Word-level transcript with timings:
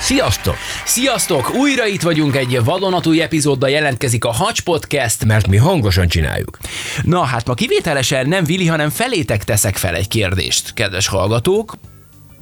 Sziasztok! 0.00 0.56
Sziasztok! 0.84 1.54
Újra 1.54 1.86
itt 1.86 2.02
vagyunk 2.02 2.36
egy 2.36 2.64
vadonatúj 2.64 3.22
epizóddal 3.22 3.70
jelentkezik 3.70 4.24
a 4.24 4.32
Hacs 4.32 4.60
Podcast. 4.60 5.24
Mert 5.24 5.46
mi 5.46 5.56
hangosan 5.56 6.08
csináljuk. 6.08 6.58
Na 7.02 7.22
hát 7.22 7.46
ma 7.46 7.54
kivételesen 7.54 8.28
nem 8.28 8.44
Vili, 8.44 8.66
hanem 8.66 8.90
felétek 8.90 9.44
teszek 9.44 9.76
fel 9.76 9.94
egy 9.94 10.08
kérdést. 10.08 10.74
Kedves 10.74 11.06
hallgatók, 11.06 11.74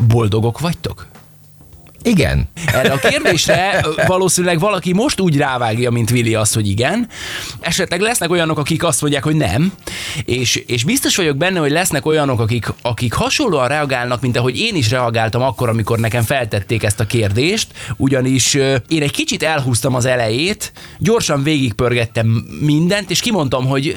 boldogok 0.09 0.61
vagytok? 0.61 1.07
Igen. 2.07 2.49
Erre 2.67 2.93
a 2.93 2.99
kérdésre 2.99 3.87
valószínűleg 4.07 4.59
valaki 4.59 4.93
most 4.93 5.21
úgy 5.21 5.37
rávágja, 5.37 5.91
mint 5.91 6.11
Vili 6.11 6.35
az, 6.35 6.53
hogy 6.53 6.69
igen. 6.69 7.09
Esetleg 7.61 8.01
lesznek 8.01 8.31
olyanok, 8.31 8.59
akik 8.59 8.85
azt 8.85 9.01
mondják, 9.01 9.25
hogy 9.25 9.37
nem. 9.37 9.73
És, 10.25 10.57
és 10.67 10.85
biztos 10.85 11.17
vagyok 11.17 11.37
benne, 11.37 11.59
hogy 11.59 11.71
lesznek 11.71 12.07
olyanok, 12.07 12.41
akik, 12.41 12.73
akik 12.83 13.13
hasonlóan 13.13 13.69
reagálnak, 13.69 14.21
mint 14.21 14.37
ahogy 14.37 14.59
én 14.59 14.75
is 14.75 14.91
reagáltam 14.91 15.43
akkor, 15.43 15.69
amikor 15.69 15.99
nekem 15.99 16.23
feltették 16.23 16.83
ezt 16.83 17.01
a 17.01 17.07
kérdést, 17.07 17.69
ugyanis 17.97 18.55
én 18.89 19.03
egy 19.03 19.13
kicsit 19.13 19.43
elhúztam 19.43 19.95
az 19.95 20.05
elejét, 20.05 20.73
gyorsan 20.99 21.43
végigpörgettem 21.43 22.27
mindent, 22.61 23.11
és 23.11 23.21
kimondtam, 23.21 23.67
hogy 23.67 23.95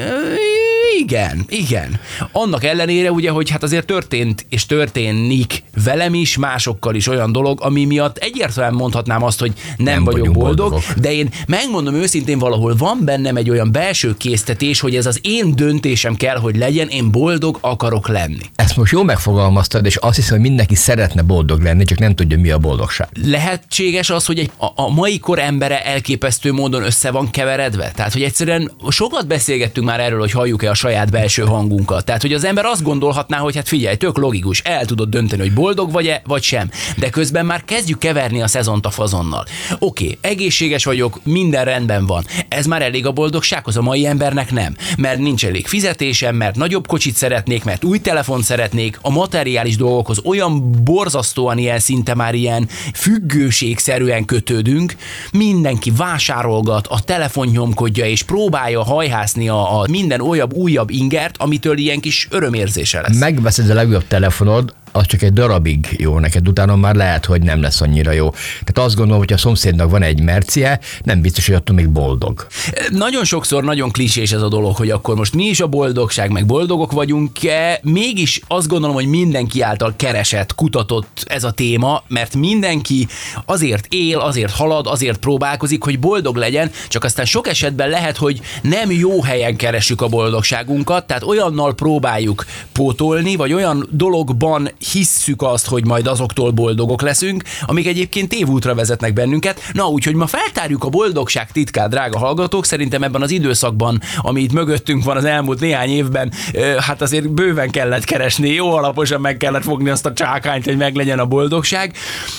igen, 0.99 1.45
igen. 1.47 1.99
Annak 2.31 2.63
ellenére 2.63 3.11
ugye, 3.11 3.29
hogy 3.29 3.49
hát 3.49 3.63
azért 3.63 3.85
történt 3.85 4.45
és 4.49 4.65
történik 4.65 5.63
velem 5.83 6.13
is, 6.13 6.37
másokkal 6.37 6.95
is 6.95 7.07
olyan 7.07 7.31
dolog, 7.31 7.61
ami 7.61 7.85
miatt 7.85 8.17
egyértelműen 8.17 8.75
mondhatnám 8.75 9.23
azt, 9.23 9.39
hogy 9.39 9.53
nem, 9.77 9.93
nem 9.93 10.03
vagyok 10.03 10.31
boldog, 10.31 10.69
boldogok. 10.69 10.99
de 10.99 11.11
én 11.11 11.29
megmondom 11.47 11.93
őszintén 11.93 12.39
valahol 12.39 12.75
van 12.75 12.97
bennem 13.03 13.35
egy 13.35 13.49
olyan 13.49 13.71
belső 13.71 14.17
késztetés, 14.17 14.79
hogy 14.79 14.95
ez 14.95 15.05
az 15.05 15.19
én 15.21 15.55
döntésem 15.55 16.15
kell, 16.15 16.37
hogy 16.37 16.57
legyen, 16.57 16.87
én 16.87 17.11
boldog 17.11 17.57
akarok 17.61 18.07
lenni. 18.07 18.43
Ezt 18.55 18.75
most 18.75 18.91
jól 18.91 19.03
megfogalmaztad, 19.03 19.85
és 19.85 19.95
azt 19.95 20.15
hiszem, 20.15 20.37
hogy 20.37 20.47
mindenki 20.47 20.75
szeretne 20.75 21.21
boldog 21.21 21.61
lenni, 21.61 21.83
csak 21.83 21.99
nem 21.99 22.15
tudja, 22.15 22.39
mi 22.39 22.49
a 22.49 22.57
boldogság. 22.57 23.07
Lehetséges 23.23 24.09
az, 24.09 24.25
hogy 24.25 24.39
egy, 24.39 24.51
a, 24.57 24.65
a 24.75 24.89
mai 24.89 25.19
kor 25.19 25.39
embere 25.39 25.85
elképesztő 25.85 26.51
módon 26.51 26.83
össze 26.83 27.11
van 27.11 27.29
keveredve? 27.29 27.91
Tehát, 27.95 28.13
hogy 28.13 28.23
egyszerűen 28.23 28.71
sokat 28.89 29.27
beszélgettünk 29.27 29.87
már 29.87 29.99
erről, 29.99 30.19
hogy 30.19 30.31
halljuk-e 30.31 30.69
a 30.69 30.73
saját 30.73 30.88
belső 31.09 31.43
hangunkat. 31.43 32.05
Tehát, 32.05 32.21
hogy 32.21 32.33
az 32.33 32.43
ember 32.43 32.65
azt 32.65 32.83
gondolhatná, 32.83 33.37
hogy 33.37 33.55
hát 33.55 33.67
figyelj, 33.67 33.95
tök 33.95 34.17
logikus, 34.17 34.61
el 34.65 34.85
tudod 34.85 35.09
dönteni, 35.09 35.41
hogy 35.41 35.53
boldog 35.53 35.91
vagy-e, 35.91 36.21
vagy 36.25 36.43
sem. 36.43 36.69
De 36.97 37.09
közben 37.09 37.45
már 37.45 37.65
kezdjük 37.65 37.99
keverni 37.99 38.41
a 38.41 38.47
szezont 38.47 38.85
a 38.85 38.89
fazonnal. 38.89 39.45
Oké, 39.79 40.03
okay, 40.03 40.17
egészséges 40.21 40.85
vagyok, 40.85 41.19
minden 41.23 41.65
rendben 41.65 42.05
van. 42.05 42.25
Ez 42.47 42.65
már 42.65 42.81
elég 42.81 43.05
a 43.05 43.11
boldogsághoz, 43.11 43.77
a 43.77 43.81
mai 43.81 44.05
embernek 44.05 44.51
nem. 44.51 44.75
Mert 44.97 45.19
nincs 45.19 45.45
elég 45.45 45.67
fizetésem, 45.67 46.35
mert 46.35 46.55
nagyobb 46.55 46.87
kocsit 46.87 47.15
szeretnék, 47.15 47.63
mert 47.63 47.83
új 47.83 47.99
telefon 47.99 48.41
szeretnék, 48.41 48.99
a 49.01 49.09
materiális 49.09 49.75
dolgokhoz 49.75 50.19
olyan 50.23 50.83
borzasztóan 50.83 51.57
ilyen 51.57 51.79
szinte 51.79 52.15
már 52.15 52.33
ilyen 52.33 52.67
függőségszerűen 52.93 54.25
kötődünk, 54.25 54.95
mindenki 55.31 55.91
vásárolgat, 55.91 56.87
a 56.87 56.99
telefon 56.99 57.47
nyomkodja 57.47 58.05
és 58.05 58.23
próbálja 58.23 58.83
hajhászni 58.83 59.49
a, 59.49 59.79
a 59.79 59.85
minden 59.89 60.21
olyan 60.21 60.49
újabb 60.79 60.89
ingert, 60.89 61.35
amitől 61.37 61.77
ilyen 61.77 61.99
kis 61.99 62.27
örömérzése 62.29 63.01
lesz. 63.01 63.19
Megveszed 63.19 63.69
a 63.69 63.73
legjobb 63.73 64.07
telefonod, 64.07 64.73
az 64.91 65.05
csak 65.05 65.21
egy 65.21 65.33
darabig 65.33 65.95
jó 65.97 66.19
neked, 66.19 66.47
utána 66.47 66.75
már 66.75 66.95
lehet, 66.95 67.25
hogy 67.25 67.41
nem 67.41 67.61
lesz 67.61 67.81
annyira 67.81 68.11
jó. 68.11 68.29
Tehát 68.63 68.77
azt 68.87 68.95
gondolom, 68.95 69.19
hogy 69.19 69.33
a 69.33 69.37
szomszédnak 69.37 69.89
van 69.89 70.01
egy 70.01 70.21
mercie, 70.21 70.79
nem 71.03 71.21
biztos, 71.21 71.45
hogy 71.45 71.55
attól 71.55 71.75
még 71.75 71.89
boldog. 71.89 72.47
Nagyon 72.89 73.23
sokszor 73.23 73.63
nagyon 73.63 73.91
klisés 73.91 74.31
ez 74.31 74.41
a 74.41 74.47
dolog, 74.47 74.75
hogy 74.75 74.89
akkor 74.89 75.15
most 75.15 75.35
mi 75.35 75.45
is 75.45 75.59
a 75.59 75.67
boldogság, 75.67 76.31
meg 76.31 76.45
boldogok 76.45 76.91
vagyunk-e, 76.91 77.79
mégis 77.83 78.41
azt 78.47 78.67
gondolom, 78.67 78.95
hogy 78.95 79.05
mindenki 79.05 79.61
által 79.61 79.93
keresett, 79.95 80.55
kutatott 80.55 81.23
ez 81.27 81.43
a 81.43 81.51
téma, 81.51 82.03
mert 82.07 82.35
mindenki 82.35 83.07
azért 83.45 83.93
él, 83.93 84.17
azért 84.17 84.51
halad, 84.51 84.87
azért 84.87 85.17
próbálkozik, 85.17 85.83
hogy 85.83 85.99
boldog 85.99 86.35
legyen, 86.35 86.71
csak 86.87 87.03
aztán 87.03 87.25
sok 87.25 87.47
esetben 87.47 87.89
lehet, 87.89 88.17
hogy 88.17 88.41
nem 88.61 88.91
jó 88.91 89.21
helyen 89.21 89.55
keresünk 89.55 90.01
a 90.01 90.07
boldogságunkat, 90.07 91.07
tehát 91.07 91.23
olyannal 91.23 91.75
próbáljuk 91.75 92.45
pótolni, 92.71 93.35
vagy 93.35 93.53
olyan 93.53 93.87
dologban 93.91 94.69
hisszük 94.91 95.41
azt, 95.41 95.67
hogy 95.67 95.85
majd 95.85 96.07
azoktól 96.07 96.51
boldogok 96.51 97.01
leszünk, 97.01 97.43
amik 97.65 97.87
egyébként 97.87 98.29
tévútra 98.29 98.75
vezetnek 98.75 99.13
bennünket. 99.13 99.61
Na, 99.73 99.87
úgyhogy 99.87 100.15
ma 100.15 100.27
feltárjuk 100.27 100.83
a 100.83 100.89
boldogság 100.89 101.51
titkát, 101.51 101.89
drága 101.89 102.17
hallgatók. 102.17 102.65
Szerintem 102.65 103.03
ebben 103.03 103.21
az 103.21 103.31
időszakban, 103.31 104.01
ami 104.17 104.41
itt 104.41 104.51
mögöttünk 104.51 105.03
van 105.03 105.17
az 105.17 105.25
elmúlt 105.25 105.59
néhány 105.59 105.89
évben, 105.89 106.31
hát 106.79 107.01
azért 107.01 107.29
bőven 107.29 107.69
kellett 107.69 108.03
keresni, 108.03 108.49
jó 108.49 108.71
alaposan 108.71 109.21
meg 109.21 109.37
kellett 109.37 109.63
fogni 109.63 109.89
azt 109.89 110.05
a 110.05 110.13
csákányt, 110.13 110.65
hogy 110.65 110.77
meglegyen 110.77 111.19
a 111.19 111.25
boldogság. 111.25 111.93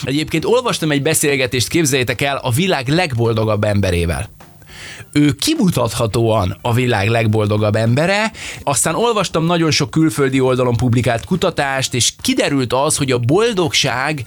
Egyébként 0.05 0.45
olvastam 0.45 0.91
egy 0.91 1.03
beszélgetést, 1.03 1.69
képzeljétek 1.69 2.21
el, 2.21 2.37
a 2.43 2.51
világ 2.51 2.89
legboldogabb 2.89 3.65
emberével 3.65 4.29
ő 5.13 5.33
kimutathatóan 5.33 6.57
a 6.63 6.73
világ 6.73 7.09
legboldogabb 7.09 7.75
embere. 7.75 8.33
Aztán 8.63 8.95
olvastam 8.95 9.45
nagyon 9.45 9.71
sok 9.71 9.91
külföldi 9.91 10.41
oldalon 10.41 10.77
publikált 10.77 11.25
kutatást, 11.25 11.95
és 11.95 12.13
kiderült 12.21 12.73
az, 12.73 12.97
hogy 12.97 13.11
a 13.11 13.19
boldogság 13.19 14.25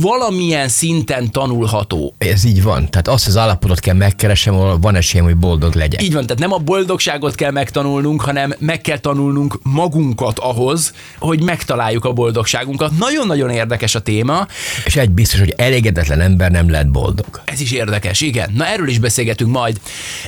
valamilyen 0.00 0.68
szinten 0.68 1.30
tanulható. 1.30 2.14
Ez 2.18 2.44
így 2.44 2.62
van. 2.62 2.90
Tehát 2.90 3.08
azt 3.08 3.26
az 3.26 3.36
állapotot 3.36 3.80
kell 3.80 3.94
megkeresem, 3.94 4.54
ahol 4.54 4.78
van 4.78 4.94
esélyem, 4.94 5.26
hogy 5.26 5.36
boldog 5.36 5.74
legyek. 5.74 6.02
Így 6.02 6.12
van, 6.12 6.26
tehát 6.26 6.38
nem 6.38 6.52
a 6.52 6.58
boldogságot 6.58 7.34
kell 7.34 7.50
megtanulnunk, 7.50 8.20
hanem 8.20 8.54
meg 8.58 8.80
kell 8.80 8.98
tanulnunk 8.98 9.58
magunkat 9.62 10.38
ahhoz, 10.38 10.92
hogy 11.18 11.42
megtaláljuk 11.42 12.04
a 12.04 12.12
boldogságunkat. 12.12 12.98
Nagyon-nagyon 12.98 13.50
érdekes 13.50 13.94
a 13.94 14.00
téma. 14.00 14.46
És 14.84 14.96
egy 14.96 15.10
biztos, 15.10 15.38
hogy 15.38 15.54
elégedetlen 15.56 16.20
ember 16.20 16.50
nem 16.50 16.70
lehet 16.70 16.90
boldog. 16.90 17.40
Ez 17.44 17.60
is 17.60 17.72
érdekes, 17.72 18.20
igen. 18.20 18.50
Na 18.54 18.66
erről 18.66 18.88
is 18.88 18.98
beszélgetünk 18.98 19.50
majd. 19.50 19.80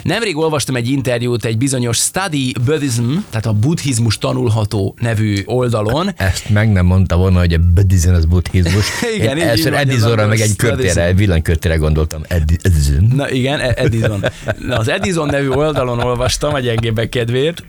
Nemrég 0.02 0.36
olvastam 0.36 0.76
egy 0.76 0.88
interjút 0.88 1.44
egy 1.44 1.58
bizonyos 1.58 1.96
Study 1.96 2.54
Buddhism, 2.64 3.12
tehát 3.30 3.46
a 3.46 3.52
buddhizmus 3.52 4.18
tanulható 4.18 4.94
nevű 5.00 5.42
oldalon. 5.44 6.10
Ezt 6.16 6.48
meg 6.48 6.72
nem 6.72 6.86
mondta 6.86 7.16
volna, 7.16 7.38
hogy 7.38 7.52
a 7.52 7.58
buddhism 7.74 8.12
az 8.12 8.24
buddhizmus. 8.24 8.86
igen, 9.16 9.38
Először 9.46 9.72
Edisonra, 9.72 10.26
meg 10.26 10.40
egy 10.40 10.56
körtére, 10.56 11.12
villanykörtére 11.12 11.76
gondoltam. 11.76 12.22
Edison. 12.28 13.12
Na 13.14 13.30
igen, 13.30 13.60
e- 13.60 13.74
Edison. 13.76 14.24
Na, 14.58 14.78
az 14.78 14.88
Edison 14.88 15.26
nevű 15.26 15.48
oldalon 15.48 15.98
olvastam 15.98 16.54
a 16.54 16.58
gyengébbek 16.58 17.08
kedvéért 17.08 17.62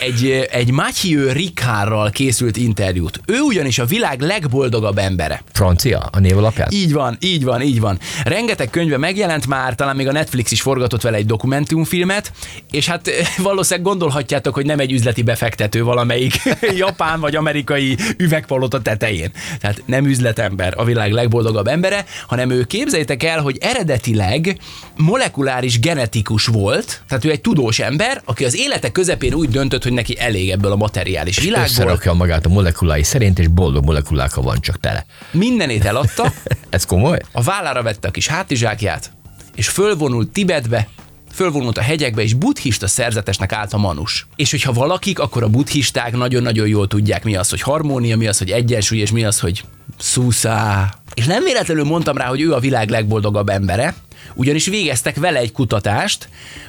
egy, 0.00 0.46
egy 0.50 0.70
Mathieu 0.70 1.32
Ricardral 1.32 2.10
készült 2.10 2.56
interjút. 2.56 3.20
Ő 3.26 3.40
ugyanis 3.40 3.78
a 3.78 3.84
világ 3.84 4.20
legboldogabb 4.20 4.98
embere. 4.98 5.42
Francia 5.52 5.98
a 6.12 6.18
név 6.18 6.38
alapján? 6.38 6.68
Így 6.70 6.92
van, 6.92 7.16
így 7.20 7.44
van, 7.44 7.62
így 7.62 7.80
van. 7.80 7.98
Rengeteg 8.24 8.70
könyve 8.70 8.96
megjelent 8.98 9.46
már, 9.46 9.74
talán 9.74 9.96
még 9.96 10.08
a 10.08 10.12
Netflix 10.12 10.50
is 10.50 10.60
forgatott 10.60 11.02
vele 11.02 11.16
egy 11.16 11.26
dokumentumfilmet, 11.26 12.32
és 12.70 12.86
hát 12.86 13.10
valószínűleg 13.38 13.86
gondolhatjátok, 13.88 14.54
hogy 14.54 14.66
nem 14.66 14.78
egy 14.78 14.92
üzleti 14.92 15.22
befektető 15.22 15.82
valamelyik 15.82 16.40
japán 16.84 17.20
vagy 17.20 17.36
amerikai 17.36 17.96
üvegpalota 18.16 18.82
tetején. 18.82 19.30
Tehát 19.60 19.82
nem 19.86 20.06
üzletember 20.06 20.74
a 20.76 20.84
világ 20.84 21.07
világ 21.12 21.28
legboldogabb 21.28 21.66
embere, 21.66 22.04
hanem 22.26 22.50
ő 22.50 22.64
képzeljétek 22.64 23.22
el, 23.22 23.40
hogy 23.40 23.58
eredetileg 23.60 24.58
molekuláris 24.96 25.80
genetikus 25.80 26.46
volt, 26.46 27.02
tehát 27.08 27.24
ő 27.24 27.30
egy 27.30 27.40
tudós 27.40 27.78
ember, 27.78 28.22
aki 28.24 28.44
az 28.44 28.56
élete 28.56 28.92
közepén 28.92 29.34
úgy 29.34 29.48
döntött, 29.48 29.82
hogy 29.82 29.92
neki 29.92 30.18
elég 30.18 30.50
ebből 30.50 30.72
a 30.72 30.76
materiális 30.76 31.38
világból. 31.38 31.70
Összerakja 31.70 32.12
magát 32.12 32.46
a 32.46 32.48
molekulái 32.48 33.02
szerint, 33.02 33.38
és 33.38 33.48
boldog 33.48 33.84
molekulákkal 33.84 34.42
van 34.42 34.60
csak 34.60 34.80
tele. 34.80 35.06
Mindenét 35.30 35.84
eladta. 35.84 36.32
Ez 36.70 36.84
komoly? 36.84 37.18
A 37.32 37.42
vállára 37.42 37.82
vette 37.82 38.08
a 38.08 38.10
kis 38.10 38.26
hátizsákját, 38.26 39.12
és 39.54 39.68
fölvonult 39.68 40.28
Tibetbe, 40.28 40.88
fölvonult 41.32 41.78
a 41.78 41.82
hegyekbe, 41.82 42.22
és 42.22 42.34
buddhista 42.34 42.86
szerzetesnek 42.86 43.52
állt 43.52 43.72
a 43.72 43.78
manus. 43.78 44.26
És 44.36 44.50
hogyha 44.50 44.72
valakik, 44.72 45.18
akkor 45.18 45.42
a 45.42 45.48
buddhisták 45.48 46.16
nagyon-nagyon 46.16 46.66
jól 46.66 46.86
tudják, 46.86 47.24
mi 47.24 47.36
az, 47.36 47.50
hogy 47.50 47.60
harmónia, 47.60 48.16
mi 48.16 48.26
az, 48.26 48.38
hogy 48.38 48.50
egyensúly, 48.50 48.98
és 48.98 49.10
mi 49.10 49.24
az, 49.24 49.40
hogy 49.40 49.64
szuszá. 49.98 50.97
És 51.18 51.26
nem 51.26 51.44
véletlenül 51.44 51.84
mondtam 51.84 52.16
rá, 52.16 52.26
hogy 52.26 52.40
ő 52.40 52.52
a 52.52 52.58
világ 52.58 52.88
legboldogabb 52.88 53.48
embere, 53.48 53.94
ugyanis 54.34 54.66
végeztek 54.66 55.16
vele 55.16 55.38
egy 55.38 55.52
kutatást, 55.52 56.28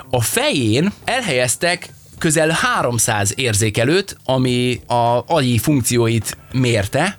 a 0.10 0.22
fején 0.22 0.92
elhelyeztek 1.06 1.90
közel 2.18 2.50
300 2.50 3.34
érzékelőt, 3.36 4.18
ami 4.24 4.82
a 4.88 5.24
agyi 5.28 5.58
funkcióit 5.58 6.38
mérte, 6.52 7.18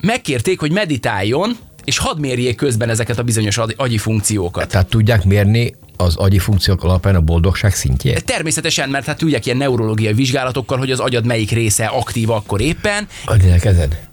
megkérték, 0.00 0.60
hogy 0.60 0.72
meditáljon, 0.72 1.56
és 1.84 1.98
hadd 1.98 2.18
mérjék 2.18 2.56
közben 2.56 2.88
ezeket 2.88 3.18
a 3.18 3.22
bizonyos 3.22 3.58
ag- 3.58 3.74
agyi 3.76 3.98
funkciókat. 3.98 4.68
Tehát 4.68 4.86
tudják 4.86 5.24
mérni 5.24 5.74
az 5.96 6.16
agyi 6.16 6.38
funkciók 6.38 6.84
alapján 6.84 7.14
a 7.14 7.20
boldogság 7.20 7.74
szintjét? 7.74 8.24
Természetesen, 8.24 8.88
mert 8.88 9.06
hát 9.06 9.18
tudják 9.18 9.46
ilyen 9.46 9.58
neurológiai 9.58 10.12
vizsgálatokkal, 10.12 10.78
hogy 10.78 10.90
az 10.90 11.00
agyad 11.00 11.26
melyik 11.26 11.50
része 11.50 11.84
aktív 11.84 12.30
akkor 12.30 12.60
éppen. 12.60 13.08
Ide 13.34 13.54
a 13.54 13.58
kezed. 13.58 14.10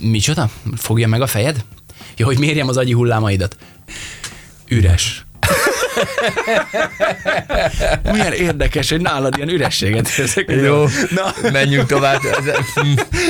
Micsoda? 0.00 0.50
Fogja 0.76 1.08
meg 1.08 1.20
a 1.20 1.26
fejed? 1.26 1.64
Ja, 2.16 2.26
hogy 2.26 2.38
mérjem 2.38 2.68
az 2.68 2.76
agyi 2.76 2.92
hullámaidat. 2.92 3.56
Üres. 4.68 5.24
Milyen 8.12 8.32
érdekes, 8.32 8.90
hogy 8.90 9.00
nálad 9.00 9.36
ilyen 9.36 9.48
ürességet 9.48 10.08
érzek. 10.18 10.50
Jó, 10.64 10.84
Na, 11.10 11.50
menjünk 11.52 11.86
tovább. 11.86 12.20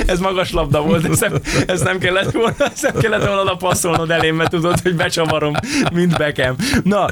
ez 0.07 0.19
magas 0.19 0.53
labda 0.53 0.81
volt, 0.83 1.09
ezt 1.11 1.21
nem, 1.21 1.33
ezt 1.67 1.85
nem 1.85 1.99
kellett 1.99 2.31
volna, 2.31 2.55
ezt 2.59 2.83
nem 2.83 3.01
kellett 3.01 3.25
volna 3.27 3.41
oda 3.41 3.57
passzolnod 3.57 4.11
elém, 4.11 4.35
mert 4.37 4.51
tudod, 4.51 4.81
hogy 4.83 4.95
becsavarom, 4.95 5.53
mint 5.93 6.17
bekem. 6.17 6.55
Na, 6.85 7.07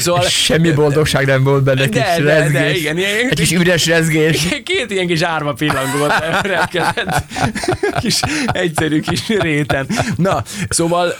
szóval... 0.00 0.22
Semmi 0.28 0.72
boldogság 0.72 1.26
nem 1.26 1.42
volt 1.42 1.62
benne, 1.62 1.88
kis 1.88 2.00
De, 2.00 2.14
de, 2.16 2.22
de, 2.22 2.38
rezgés. 2.38 2.78
igen, 2.80 2.98
ilyen- 2.98 3.28
Egy 3.30 3.38
kis 3.38 3.52
üres 3.52 3.86
rezgés. 3.86 4.46
Két 4.64 4.86
ilyen 4.90 5.06
kis 5.06 5.20
árva 5.20 5.52
pillangót 5.52 6.12
repkedett. 6.42 7.24
Kis 8.00 8.20
egyszerű 8.46 9.00
kis 9.00 9.28
réten. 9.28 9.86
Na, 10.16 10.42
szóval 10.68 11.14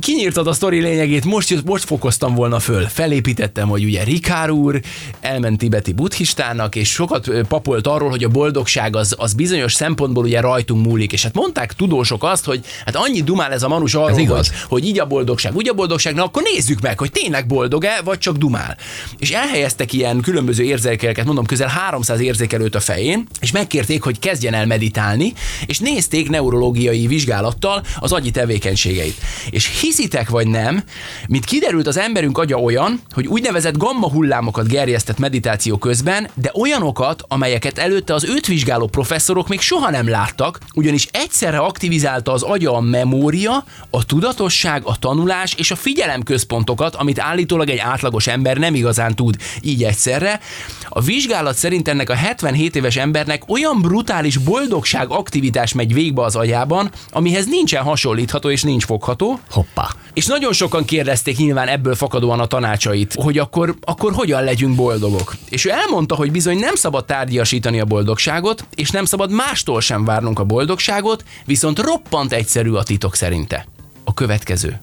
kinyírtad 0.00 0.46
a 0.46 0.52
sztori 0.52 0.80
lényegét, 0.80 1.24
most, 1.24 1.64
most 1.64 1.84
fokoztam 1.84 2.34
volna 2.34 2.58
föl. 2.58 2.88
Felépítettem, 3.18 3.68
hogy 3.68 3.84
ugye 3.84 4.02
Rikár 4.02 4.50
úr 4.50 4.80
elment 5.20 5.58
tibeti 5.58 5.92
buddhistának, 5.92 6.74
és 6.74 6.90
sokat 6.90 7.30
papolt 7.48 7.86
arról, 7.86 8.10
hogy 8.10 8.24
a 8.24 8.28
boldogság 8.28 8.96
az, 8.96 9.14
az 9.18 9.32
bizonyos 9.32 9.72
szempontból 9.72 10.24
ugye 10.24 10.40
rajtunk 10.40 10.86
múlik. 10.86 11.12
És 11.12 11.22
hát 11.22 11.34
mondták 11.34 11.72
tudósok 11.72 12.24
azt, 12.24 12.44
hogy 12.44 12.64
hát 12.84 12.96
annyi 12.96 13.22
dumál 13.22 13.52
ez 13.52 13.62
a 13.62 13.68
manus 13.68 13.94
arról, 13.94 14.10
Ez 14.10 14.18
igaz. 14.18 14.48
hogy, 14.48 14.56
hogy 14.68 14.86
így 14.86 14.98
a 14.98 15.06
boldogság, 15.06 15.56
úgy 15.56 15.68
a 15.68 15.72
boldogság, 15.72 16.14
na 16.14 16.24
akkor 16.24 16.42
nézzük 16.54 16.80
meg, 16.80 16.98
hogy 16.98 17.10
tényleg 17.10 17.46
boldog-e, 17.46 18.00
vagy 18.04 18.18
csak 18.18 18.36
dumál. 18.36 18.76
És 19.18 19.30
elhelyeztek 19.30 19.92
ilyen 19.92 20.20
különböző 20.20 20.62
érzékeleket, 20.62 21.24
mondom, 21.24 21.46
közel 21.46 21.68
300 21.68 22.20
érzékelőt 22.20 22.74
a 22.74 22.80
fején, 22.80 23.26
és 23.40 23.50
megkérték, 23.50 24.02
hogy 24.02 24.18
kezdjen 24.18 24.54
el 24.54 24.66
meditálni, 24.66 25.32
és 25.66 25.78
nézték 25.78 26.28
neurológiai 26.28 27.06
vizsgálattal 27.06 27.82
az 27.98 28.12
agyi 28.12 28.30
tevékenységeit. 28.30 29.16
És 29.50 29.80
hiszitek 29.80 30.28
vagy 30.28 30.46
nem, 30.46 30.82
mint 31.28 31.44
kiderült, 31.44 31.86
az 31.86 31.96
emberünk 31.96 32.38
agya 32.38 32.56
olyan, 32.56 33.00
hogy 33.14 33.26
úgynevezett 33.26 33.76
gamma 33.76 34.08
hullámokat 34.08 34.68
gerjesztett 34.68 35.18
meditáció 35.18 35.78
közben, 35.78 36.28
de 36.34 36.50
olyanokat, 36.54 37.24
amelyeket 37.28 37.78
előtte 37.78 38.14
az 38.14 38.24
őt 38.24 38.46
vizsgáló 38.46 38.86
professzorok 38.86 39.48
még 39.48 39.60
soha 39.60 39.90
nem 39.90 40.08
láttak, 40.08 40.58
ugyanis 40.74 41.08
egyszerre 41.12 41.58
aktivizálta 41.58 42.32
az 42.32 42.42
agya 42.42 42.74
a 42.74 42.80
memória, 42.80 43.64
a 43.90 44.04
tudatosság, 44.04 44.82
a 44.84 44.96
tanulás 44.98 45.54
és 45.54 45.70
a 45.70 45.76
figyelemközpontokat, 45.76 46.94
amit 46.94 47.20
állítólag 47.20 47.68
egy 47.68 47.78
átlagos 47.78 48.26
ember 48.26 48.56
nem 48.56 48.74
igazán 48.74 49.14
tud 49.14 49.36
így 49.60 49.84
egyszerre. 49.84 50.40
A 50.88 51.00
vizsgálat 51.00 51.56
szerint 51.56 51.88
ennek 51.88 52.10
a 52.10 52.14
77 52.14 52.76
éves 52.76 52.96
embernek 52.96 53.42
olyan 53.46 53.80
brutális 53.80 54.36
boldogság 54.36 55.10
aktivitás 55.10 55.72
megy 55.72 55.94
végbe 55.94 56.22
az 56.22 56.36
agyában, 56.36 56.90
amihez 57.10 57.46
nincsen 57.46 57.82
hasonlítható 57.82 58.50
és 58.50 58.62
nincs 58.62 58.84
fogható, 58.84 59.38
Hoppá. 59.50 59.88
és 60.12 60.26
nagyon 60.26 60.52
sokan 60.52 60.84
kérdezték 60.84 61.36
nyilván 61.36 61.68
ebből 61.68 61.94
fakadóan 61.94 62.40
a 62.40 62.46
tanácsait, 62.46 62.97
hogy 63.14 63.38
akkor, 63.38 63.74
akkor 63.80 64.12
hogyan 64.12 64.44
legyünk 64.44 64.76
boldogok. 64.76 65.36
És 65.48 65.64
ő 65.64 65.70
elmondta, 65.70 66.14
hogy 66.14 66.30
bizony 66.30 66.58
nem 66.58 66.74
szabad 66.74 67.04
tárgyasítani 67.04 67.80
a 67.80 67.84
boldogságot, 67.84 68.64
és 68.74 68.90
nem 68.90 69.04
szabad 69.04 69.30
mástól 69.30 69.80
sem 69.80 70.04
várnunk 70.04 70.38
a 70.38 70.44
boldogságot, 70.44 71.24
viszont 71.44 71.78
roppant 71.78 72.32
egyszerű 72.32 72.72
a 72.72 72.82
titok 72.82 73.14
szerinte. 73.14 73.66
A 74.04 74.14
következő. 74.14 74.80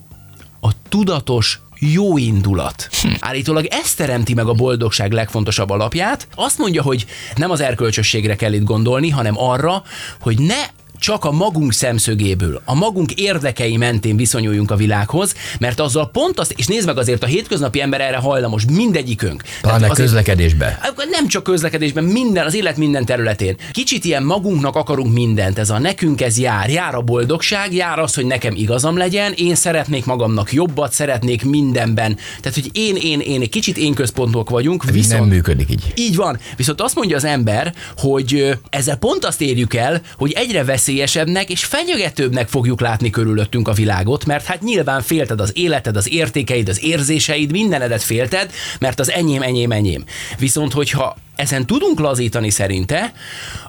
A 0.62 0.69
tudatos 0.89 1.59
jó 1.79 2.17
indulat. 2.17 2.89
Állítólag 3.19 3.65
ez 3.65 3.94
teremti 3.94 4.33
meg 4.33 4.47
a 4.47 4.53
boldogság 4.53 5.12
legfontosabb 5.12 5.69
alapját. 5.69 6.27
Azt 6.35 6.57
mondja, 6.57 6.81
hogy 6.81 7.06
nem 7.35 7.51
az 7.51 7.59
erkölcsösségre 7.59 8.35
kell 8.35 8.53
itt 8.53 8.63
gondolni, 8.63 9.09
hanem 9.09 9.38
arra, 9.38 9.83
hogy 10.19 10.39
ne 10.39 10.63
csak 11.05 11.25
a 11.25 11.31
magunk 11.31 11.73
szemszögéből, 11.73 12.61
a 12.65 12.75
magunk 12.75 13.11
érdekei 13.11 13.77
mentén 13.77 14.15
viszonyuljunk 14.15 14.71
a 14.71 14.75
világhoz, 14.75 15.35
mert 15.59 15.79
azzal 15.79 16.09
pont 16.09 16.39
azt, 16.39 16.53
és 16.57 16.67
nézd 16.67 16.85
meg 16.85 16.97
azért 16.97 17.23
a 17.23 17.25
hétköznapi 17.25 17.81
ember 17.81 18.01
erre 18.01 18.17
hajlamos, 18.17 18.63
mindegyikünk. 18.71 19.43
Pláne 19.61 19.75
azért- 19.75 19.93
közlekedésbe. 19.93 20.79
akkor 20.83 21.05
nem 21.11 21.27
csak 21.27 21.43
közlekedésben, 21.43 22.03
minden, 22.03 22.45
az 22.45 22.53
élet 22.53 22.77
minden 22.77 23.05
területén. 23.05 23.55
Kicsit 23.71 24.05
ilyen 24.05 24.23
magunknak 24.23 24.75
akarunk 24.75 25.13
mindent, 25.13 25.59
ez 25.59 25.69
a 25.69 25.79
nekünk 25.79 26.21
ez 26.21 26.37
jár. 26.37 26.69
Jár 26.69 26.95
a 26.95 27.01
boldogság, 27.01 27.73
jár 27.73 27.99
az, 27.99 28.13
hogy 28.15 28.25
nekem 28.25 28.53
igazam 28.55 28.97
legyen, 28.97 29.33
én 29.35 29.55
szeretnék 29.55 30.05
magamnak 30.05 30.53
jobbat, 30.53 30.93
szeretnék 30.93 31.43
mindenben. 31.43 32.15
Tehát, 32.41 32.53
hogy 32.53 32.69
én, 32.71 32.95
én, 32.95 33.19
én, 33.19 33.41
egy 33.41 33.49
kicsit 33.49 33.77
én 33.77 33.93
központok 33.93 34.49
vagyunk, 34.49 34.83
Viszont... 34.83 35.19
Nem 35.19 35.29
működik 35.29 35.69
így. 35.71 35.93
így 35.95 36.15
van. 36.15 36.39
Viszont 36.55 36.81
azt 36.81 36.95
mondja 36.95 37.15
az 37.15 37.23
ember, 37.25 37.73
hogy 37.97 38.57
ezzel 38.69 38.95
pont 38.95 39.25
azt 39.25 39.41
érjük 39.41 39.73
el, 39.73 40.01
hogy 40.17 40.31
egyre 40.31 40.63
veszélyesebbnek 40.95 41.50
és 41.50 41.65
fenyegetőbbnek 41.65 42.47
fogjuk 42.47 42.81
látni 42.81 43.09
körülöttünk 43.09 43.68
a 43.68 43.74
világot, 43.74 44.25
mert 44.25 44.45
hát 44.45 44.62
nyilván 44.62 45.01
félted 45.01 45.39
az 45.39 45.51
életed, 45.53 45.95
az 45.95 46.12
értékeid, 46.12 46.69
az 46.69 46.83
érzéseid, 46.83 47.51
mindenedet 47.51 48.03
félted, 48.03 48.51
mert 48.80 49.00
az 49.00 49.12
enyém, 49.12 49.42
enyém, 49.42 49.71
enyém. 49.71 50.03
Viszont, 50.38 50.74
hogyha 50.74 51.18
ezen 51.36 51.65
tudunk 51.65 52.00
lazítani 52.00 52.50
szerinte, 52.50 53.13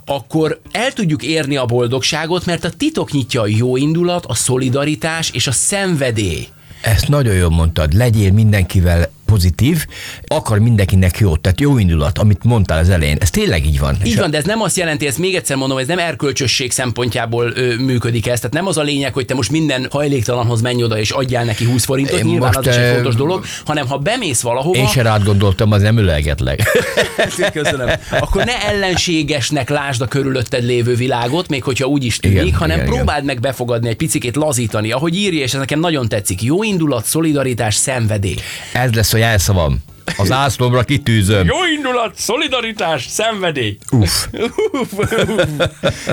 akkor 0.04 0.60
el 0.72 0.92
tudjuk 0.92 1.22
érni 1.22 1.56
a 1.56 1.64
boldogságot, 1.64 2.46
mert 2.46 2.64
a 2.64 2.70
titok 2.70 3.10
nyitja 3.10 3.40
a 3.40 3.46
jó 3.46 3.76
indulat, 3.76 4.24
a 4.26 4.34
szolidaritás 4.34 5.30
és 5.30 5.46
a 5.46 5.52
szenvedély. 5.52 6.46
Ezt 6.80 7.08
nagyon 7.08 7.34
jól 7.34 7.50
mondtad, 7.50 7.92
legyél 7.92 8.32
mindenkivel 8.32 9.10
pozitív, 9.26 9.86
akar 10.26 10.58
mindenkinek 10.58 11.18
jót, 11.18 11.40
tehát 11.40 11.60
jó 11.60 11.78
indulat, 11.78 12.18
amit 12.18 12.44
mondtál 12.44 12.78
az 12.78 12.88
elején. 12.88 13.16
Ez 13.20 13.30
tényleg 13.30 13.66
így 13.66 13.78
van. 13.78 13.96
Így 14.04 14.16
van, 14.16 14.30
de 14.30 14.36
ez 14.36 14.44
nem 14.44 14.60
azt 14.60 14.76
jelenti, 14.76 15.06
ezt 15.06 15.18
még 15.18 15.34
egyszer 15.34 15.56
mondom, 15.56 15.78
ez 15.78 15.86
nem 15.86 15.98
erkölcsösség 15.98 16.72
szempontjából 16.72 17.52
ö, 17.54 17.76
működik 17.76 18.26
ez. 18.26 18.40
Tehát 18.40 18.54
nem 18.54 18.66
az 18.66 18.76
a 18.76 18.82
lényeg, 18.82 19.12
hogy 19.12 19.24
te 19.24 19.34
most 19.34 19.50
minden 19.50 19.86
hajléktalanhoz 19.90 20.60
menj 20.60 20.82
oda 20.82 20.98
és 20.98 21.10
adjál 21.10 21.44
neki 21.44 21.64
20 21.64 21.84
forintot, 21.84 22.18
Én 22.18 22.24
nyilván 22.24 22.52
most, 22.54 22.68
az 22.68 22.76
is 22.76 22.82
egy 22.82 22.94
fontos 22.94 23.14
dolog, 23.14 23.44
hanem 23.64 23.86
ha 23.86 23.98
bemész 23.98 24.40
valahova, 24.40 24.78
Én 24.78 24.86
se 24.86 25.02
rád 25.02 25.24
gondoltam, 25.24 25.72
az 25.72 25.82
nem 25.82 25.96
ölelgetlek. 25.96 26.62
Köszönöm. 27.52 27.88
Akkor 28.10 28.44
ne 28.44 28.62
ellenségesnek 28.62 29.68
lásd 29.68 30.00
a 30.00 30.06
körülötted 30.06 30.64
lévő 30.64 30.94
világot, 30.94 31.48
még 31.48 31.62
hogyha 31.62 31.86
úgy 31.86 32.04
is 32.04 32.18
tűnik, 32.18 32.42
Igen, 32.42 32.58
hanem 32.58 32.76
igen, 32.76 32.94
próbáld 32.94 33.24
meg 33.24 33.40
befogadni, 33.40 33.88
egy 33.88 33.96
picikét 33.96 34.36
lazítani. 34.36 34.92
Ahogy 34.92 35.16
írja, 35.16 35.42
és 35.42 35.52
ez 35.52 35.58
nekem 35.58 35.80
nagyon 35.80 36.08
tetszik. 36.08 36.42
Jó 36.42 36.62
indulat, 36.62 37.04
szolidaritás, 37.04 37.74
szenvedély. 37.74 38.36
Ez 38.72 38.92
lesz 38.92 39.12
a 39.16 39.32
jelszavam. 39.32 39.80
Az 40.16 40.32
ászlomra 40.32 40.82
kitűzöm. 40.82 41.46
Jó 41.46 41.56
indulat, 41.76 42.14
szolidaritás, 42.16 43.06
szenvedély. 43.08 43.78
Uff. 43.90 44.26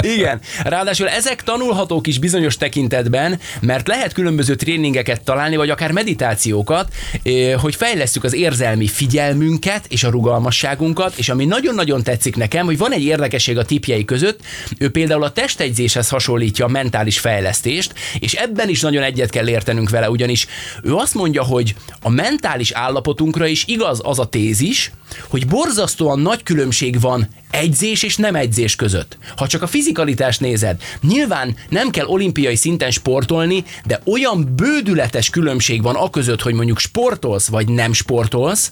Igen. 0.01 0.41
Ráadásul 0.63 1.09
ezek 1.09 1.43
tanulhatók 1.43 2.07
is 2.07 2.19
bizonyos 2.19 2.57
tekintetben, 2.57 3.39
mert 3.59 3.87
lehet 3.87 4.13
különböző 4.13 4.55
tréningeket 4.55 5.21
találni, 5.21 5.55
vagy 5.55 5.69
akár 5.69 5.91
meditációkat, 5.91 6.93
eh, 7.23 7.53
hogy 7.61 7.75
fejlesztjük 7.75 8.23
az 8.23 8.33
érzelmi 8.33 8.87
figyelmünket 8.87 9.85
és 9.89 10.03
a 10.03 10.09
rugalmasságunkat, 10.09 11.13
és 11.17 11.29
ami 11.29 11.45
nagyon-nagyon 11.45 12.03
tetszik 12.03 12.35
nekem, 12.35 12.65
hogy 12.65 12.77
van 12.77 12.91
egy 12.91 13.03
érdekesség 13.03 13.57
a 13.57 13.65
tipjei 13.65 14.05
között, 14.05 14.39
ő 14.77 14.89
például 14.89 15.23
a 15.23 15.31
testegyzéshez 15.31 16.09
hasonlítja 16.09 16.65
a 16.65 16.69
mentális 16.69 17.19
fejlesztést, 17.19 17.93
és 18.19 18.33
ebben 18.33 18.69
is 18.69 18.81
nagyon 18.81 19.03
egyet 19.03 19.29
kell 19.29 19.47
értenünk 19.47 19.89
vele, 19.89 20.09
ugyanis 20.09 20.47
ő 20.83 20.95
azt 20.95 21.13
mondja, 21.13 21.43
hogy 21.43 21.75
a 22.01 22.09
mentális 22.09 22.71
állapotunkra 22.71 23.45
is 23.45 23.63
igaz 23.67 23.82
az 23.83 24.19
a 24.19 24.25
tézis, 24.25 24.91
hogy 25.29 25.47
borzasztóan 25.47 26.19
nagy 26.19 26.43
különbség 26.43 26.99
van 26.99 27.27
egyzés 27.53 28.03
és 28.03 28.15
nem 28.17 28.35
egyzés 28.35 28.75
között. 28.75 29.17
Ha 29.35 29.47
csak 29.47 29.61
a 29.61 29.67
fizikalitást 29.67 30.39
nézed, 30.39 30.81
nyilván 31.01 31.55
nem 31.69 31.89
kell 31.89 32.05
olimpiai 32.05 32.55
szinten 32.55 32.91
sportolni, 32.91 33.63
de 33.85 34.01
olyan 34.05 34.53
bődületes 34.55 35.29
különbség 35.29 35.81
van 35.81 35.95
a 35.95 36.09
között, 36.09 36.41
hogy 36.41 36.53
mondjuk 36.53 36.79
sportolsz 36.79 37.47
vagy 37.47 37.67
nem 37.67 37.93
sportolsz, 37.93 38.71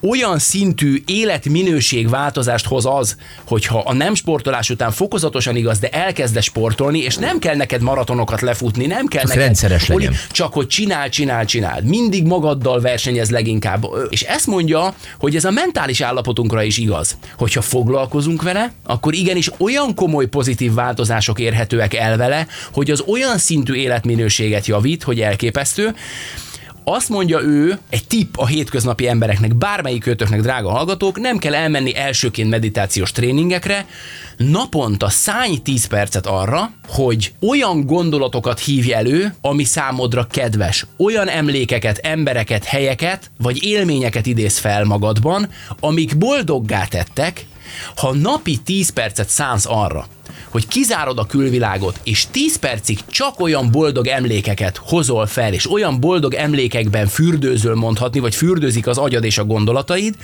olyan 0.00 0.38
szintű 0.38 1.02
életminőség 1.06 2.08
változást 2.08 2.66
hoz 2.66 2.86
az, 2.86 3.16
hogyha 3.44 3.78
a 3.78 3.92
nem 3.92 4.14
sportolás 4.14 4.70
után 4.70 4.90
fokozatosan 4.90 5.56
igaz, 5.56 5.78
de 5.78 5.88
elkezdesz 5.88 6.44
sportolni, 6.44 6.98
és 6.98 7.16
nem 7.16 7.38
kell 7.38 7.56
neked 7.56 7.80
maratonokat 7.80 8.40
lefutni, 8.40 8.86
nem 8.86 9.06
kell 9.06 9.20
Csak 9.20 9.28
neked 9.28 9.44
rendszeres 9.44 9.88
oli- 9.88 10.04
legyen. 10.04 10.20
csak 10.30 10.52
hogy 10.52 10.66
csinál, 10.66 11.08
csinál, 11.08 11.44
csinál. 11.44 11.80
Mindig 11.84 12.24
magaddal 12.24 12.80
versenyez 12.80 13.30
leginkább. 13.30 13.86
És 14.08 14.22
ezt 14.22 14.46
mondja, 14.46 14.94
hogy 15.18 15.36
ez 15.36 15.44
a 15.44 15.50
mentális 15.50 16.00
állapotunkra 16.00 16.62
is 16.62 16.78
igaz. 16.78 17.16
Hogyha 17.36 17.60
foglalkozunk 18.02 18.42
vele, 18.42 18.72
akkor 18.84 19.14
igenis 19.14 19.50
olyan 19.58 19.94
komoly 19.94 20.26
pozitív 20.26 20.74
változások 20.74 21.40
érhetőek 21.40 21.94
el 21.94 22.16
vele, 22.16 22.46
hogy 22.72 22.90
az 22.90 23.04
olyan 23.06 23.38
szintű 23.38 23.74
életminőséget 23.74 24.66
javít, 24.66 25.02
hogy 25.02 25.20
elképesztő, 25.20 25.94
Azt 26.84 27.08
mondja 27.08 27.40
ő, 27.40 27.78
egy 27.88 28.06
tipp 28.06 28.34
a 28.36 28.46
hétköznapi 28.46 29.08
embereknek, 29.08 29.56
bármelyik 29.56 30.06
őtöknek, 30.06 30.40
drága 30.40 30.70
hallgatók, 30.70 31.20
nem 31.20 31.38
kell 31.38 31.54
elmenni 31.54 31.96
elsőként 31.96 32.50
meditációs 32.50 33.12
tréningekre, 33.12 33.86
naponta 34.36 35.08
szállj 35.08 35.56
10 35.56 35.86
percet 35.86 36.26
arra, 36.26 36.70
hogy 36.88 37.32
olyan 37.40 37.86
gondolatokat 37.86 38.60
hívj 38.60 38.92
elő, 38.92 39.34
ami 39.40 39.64
számodra 39.64 40.26
kedves, 40.30 40.86
olyan 40.96 41.28
emlékeket, 41.28 41.98
embereket, 41.98 42.64
helyeket, 42.64 43.30
vagy 43.38 43.64
élményeket 43.64 44.26
idéz 44.26 44.58
fel 44.58 44.84
magadban, 44.84 45.48
amik 45.80 46.18
boldoggá 46.18 46.84
tettek, 46.84 47.46
ha 47.96 48.14
napi 48.14 48.58
10 48.64 48.90
percet 48.90 49.28
szánsz 49.28 49.66
arra, 49.68 50.06
hogy 50.48 50.68
kizárod 50.68 51.18
a 51.18 51.26
külvilágot, 51.26 52.00
és 52.02 52.26
10 52.30 52.56
percig 52.56 52.98
csak 53.10 53.40
olyan 53.40 53.70
boldog 53.70 54.06
emlékeket 54.06 54.76
hozol 54.76 55.26
fel, 55.26 55.52
és 55.52 55.70
olyan 55.70 56.00
boldog 56.00 56.34
emlékekben 56.34 57.06
fürdőzöl 57.06 57.74
mondhatni, 57.74 58.20
vagy 58.20 58.34
fürdőzik 58.34 58.86
az 58.86 58.98
agyad 58.98 59.24
és 59.24 59.38
a 59.38 59.44
gondolataid, 59.44 60.14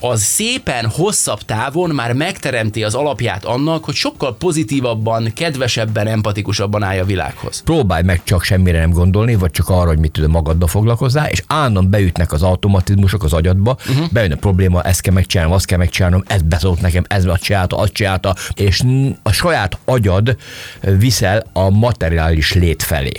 az 0.00 0.22
szépen 0.22 0.86
hosszabb 0.86 1.40
távon 1.40 1.90
már 1.90 2.12
megteremti 2.12 2.84
az 2.84 2.94
alapját 2.94 3.44
annak, 3.44 3.84
hogy 3.84 3.94
sokkal 3.94 4.36
pozitívabban, 4.36 5.32
kedvesebben, 5.34 6.06
empatikusabban 6.06 6.82
állj 6.82 6.98
a 6.98 7.04
világhoz. 7.04 7.62
Próbálj 7.62 8.02
meg 8.02 8.24
csak 8.24 8.42
semmire 8.42 8.78
nem 8.78 8.90
gondolni, 8.90 9.34
vagy 9.34 9.50
csak 9.50 9.68
arra, 9.68 9.86
hogy 9.86 9.98
mit 9.98 10.12
tudom, 10.12 10.30
magaddal 10.30 10.68
foglalkozzál, 10.68 11.28
és 11.28 11.42
állandóan 11.46 11.90
beütnek 11.90 12.32
az 12.32 12.42
automatizmusok 12.42 13.24
az 13.24 13.32
agyadba, 13.32 13.76
uh-huh. 13.88 14.06
bejön 14.10 14.32
a 14.32 14.36
probléma, 14.36 14.82
ezt 14.82 15.00
kell 15.00 15.14
megcsinálnom, 15.14 15.54
azt 15.54 15.66
kell 15.66 15.78
megcsinálnom, 15.78 16.22
ez 16.26 16.42
beszólt 16.42 16.80
nekem, 16.80 17.04
ez 17.08 17.24
azt 17.24 17.42
csinálta, 17.42 17.76
azt 17.76 17.92
csinálta, 17.92 18.34
és 18.54 18.82
a 19.22 19.32
saját 19.32 19.78
agyad 19.84 20.36
viszel 20.80 21.46
a 21.52 21.70
materiális 21.70 22.52
lét 22.52 22.82
felé. 22.82 23.12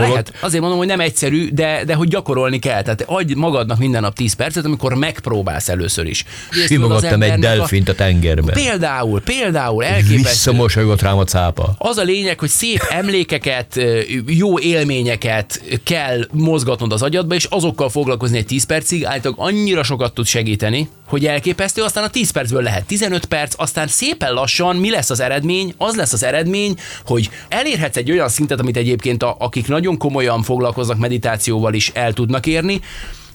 Lehet. 0.00 0.32
Azért 0.40 0.60
mondom, 0.60 0.78
hogy 0.78 0.88
nem 0.88 1.00
egyszerű, 1.00 1.48
de, 1.52 1.84
de 1.84 1.94
hogy 1.94 2.08
gyakorolni 2.08 2.58
kell. 2.58 2.82
Tehát 2.82 3.04
adj 3.06 3.34
magadnak 3.34 3.78
minden 3.78 4.00
nap 4.00 4.14
10 4.14 4.32
percet, 4.32 4.64
amikor 4.64 4.94
megpróbálsz 4.94 5.68
először 5.68 6.06
is. 6.06 6.24
Simogattam 6.66 7.22
egy 7.22 7.38
delfint 7.38 7.88
a 7.88 7.94
tengerbe. 7.94 8.52
Például, 8.52 9.20
például, 9.20 9.84
elképesztő. 9.84 10.16
Visszamosolygott 10.16 11.02
rám 11.02 11.18
a 11.18 11.24
cápa. 11.24 11.74
Az 11.78 11.96
a 11.96 12.02
lényeg, 12.02 12.38
hogy 12.38 12.48
szép 12.48 12.86
emlékeket, 12.90 13.80
jó 14.26 14.58
élményeket 14.58 15.62
kell 15.84 16.26
mozgatnod 16.32 16.92
az 16.92 17.02
agyadba, 17.02 17.34
és 17.34 17.44
azokkal 17.44 17.88
foglalkozni 17.88 18.38
egy 18.38 18.46
10 18.46 18.64
percig, 18.64 19.04
általában 19.04 19.46
annyira 19.46 19.82
sokat 19.82 20.14
tud 20.14 20.26
segíteni, 20.26 20.88
hogy 21.06 21.26
elképesztő, 21.26 21.82
aztán 21.82 22.04
a 22.04 22.08
10 22.08 22.30
percből 22.30 22.62
lehet 22.62 22.86
15 22.86 23.24
perc, 23.24 23.54
aztán 23.56 23.86
szépen 23.86 24.32
lassan 24.32 24.76
mi 24.76 24.90
lesz 24.90 25.10
az 25.10 25.20
eredmény? 25.20 25.74
Az 25.76 25.96
lesz 25.96 26.12
az 26.12 26.22
eredmény, 26.22 26.76
hogy 27.06 27.30
elérhetsz 27.48 27.96
egy 27.96 28.10
olyan 28.10 28.28
szintet, 28.28 28.60
amit 28.60 28.76
egyébként 28.76 29.22
a, 29.22 29.36
akik 29.38 29.68
nagyon 29.68 29.98
komolyan 29.98 30.42
foglalkoznak 30.42 30.98
meditációval 30.98 31.74
is 31.74 31.90
el 31.94 32.12
tudnak 32.12 32.46
érni, 32.46 32.80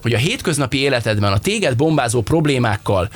hogy 0.01 0.13
a 0.13 0.17
hétköznapi 0.17 0.77
életedben 0.77 1.31
a 1.31 1.39
téged 1.39 1.75
bombázó 1.75 2.21
problémákkal 2.21 3.09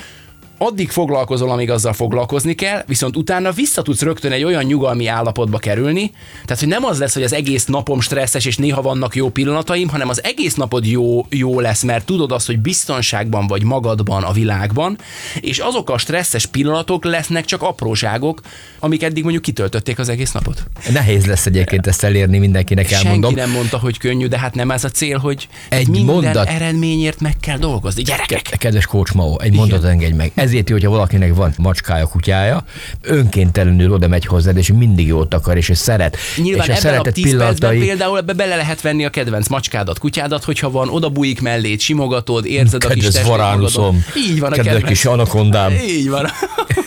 addig 0.58 0.90
foglalkozol, 0.90 1.50
amíg 1.50 1.70
azzal 1.70 1.92
foglalkozni 1.92 2.54
kell, 2.54 2.82
viszont 2.86 3.16
utána 3.16 3.52
vissza 3.52 3.82
tudsz 3.82 4.02
rögtön 4.02 4.32
egy 4.32 4.44
olyan 4.44 4.64
nyugalmi 4.64 5.06
állapotba 5.06 5.58
kerülni, 5.58 6.10
tehát 6.44 6.58
hogy 6.58 6.68
nem 6.68 6.84
az 6.84 6.98
lesz, 6.98 7.14
hogy 7.14 7.22
az 7.22 7.32
egész 7.32 7.64
napom 7.64 8.00
stresszes, 8.00 8.44
és 8.44 8.56
néha 8.56 8.82
vannak 8.82 9.14
jó 9.14 9.30
pillanataim, 9.30 9.88
hanem 9.88 10.08
az 10.08 10.24
egész 10.24 10.54
napod 10.54 10.86
jó, 10.86 11.26
jó 11.30 11.60
lesz, 11.60 11.82
mert 11.82 12.06
tudod 12.06 12.32
azt, 12.32 12.46
hogy 12.46 12.58
biztonságban 12.58 13.46
vagy 13.46 13.62
magadban 13.62 14.22
a 14.22 14.32
világban, 14.32 14.98
és 15.40 15.58
azok 15.58 15.90
a 15.90 15.98
stresszes 15.98 16.46
pillanatok 16.46 17.04
lesznek 17.04 17.44
csak 17.44 17.62
apróságok, 17.62 18.40
amik 18.78 19.02
eddig 19.02 19.22
mondjuk 19.22 19.42
kitöltötték 19.42 19.98
az 19.98 20.08
egész 20.08 20.32
napot. 20.32 20.62
Nehéz 20.92 21.26
lesz 21.26 21.46
egyébként 21.46 21.86
ezt 21.86 22.04
elérni, 22.04 22.38
mindenkinek 22.38 22.90
elmondom. 22.90 23.22
Senki 23.22 23.34
nem 23.34 23.50
mondta, 23.50 23.78
hogy 23.78 23.98
könnyű, 23.98 24.26
de 24.26 24.38
hát 24.38 24.54
nem 24.54 24.70
ez 24.70 24.84
a 24.84 24.88
cél, 24.88 25.18
hogy 25.18 25.48
egy 25.68 25.88
minden 25.88 26.14
mondat... 26.14 26.48
eredményért 26.48 27.20
meg 27.20 27.36
kell 27.40 27.58
dolgozni. 27.58 28.02
Gyerekek! 28.02 28.42
Kedves 28.42 28.88
Mao, 29.14 29.38
egy 29.38 29.54
mondat 29.54 29.84
engedj 29.84 30.14
meg. 30.14 30.32
Ezért 30.54 30.68
jó, 30.68 30.74
hogyha 30.74 30.90
valakinek 30.90 31.34
van 31.34 31.54
macskája, 31.58 32.06
kutyája, 32.06 32.64
önkéntelenül 33.02 33.92
oda 33.92 34.08
megy 34.08 34.26
hozzád, 34.26 34.56
és 34.56 34.72
mindig 34.72 35.06
jót 35.06 35.34
akar, 35.34 35.56
és 35.56 35.70
szeret. 35.74 36.16
Nyilván 36.36 36.70
és 36.70 36.84
a 36.84 36.88
ebben 36.88 37.00
a 37.00 37.10
10 37.10 37.24
pillanatai... 37.24 37.78
például 37.78 38.18
ebbe 38.18 38.32
bele 38.32 38.56
lehet 38.56 38.80
venni 38.80 39.04
a 39.04 39.10
kedvenc 39.10 39.48
macskádat, 39.48 39.98
kutyádat, 39.98 40.44
hogyha 40.44 40.70
van, 40.70 40.88
oda 40.88 41.08
bújik 41.08 41.40
mellét, 41.40 41.80
simogatod, 41.80 42.46
érzed 42.46 42.80
kedves 42.80 43.06
a 43.06 43.10
kis 43.10 43.22
varánuszom. 43.22 44.04
Így 44.16 44.40
van 44.40 44.52
a 44.52 44.54
kedves. 44.54 44.72
kedves 44.72 44.90
kis 44.90 45.04
anakondám. 45.04 45.72
Így 45.72 46.08
van. 46.08 46.26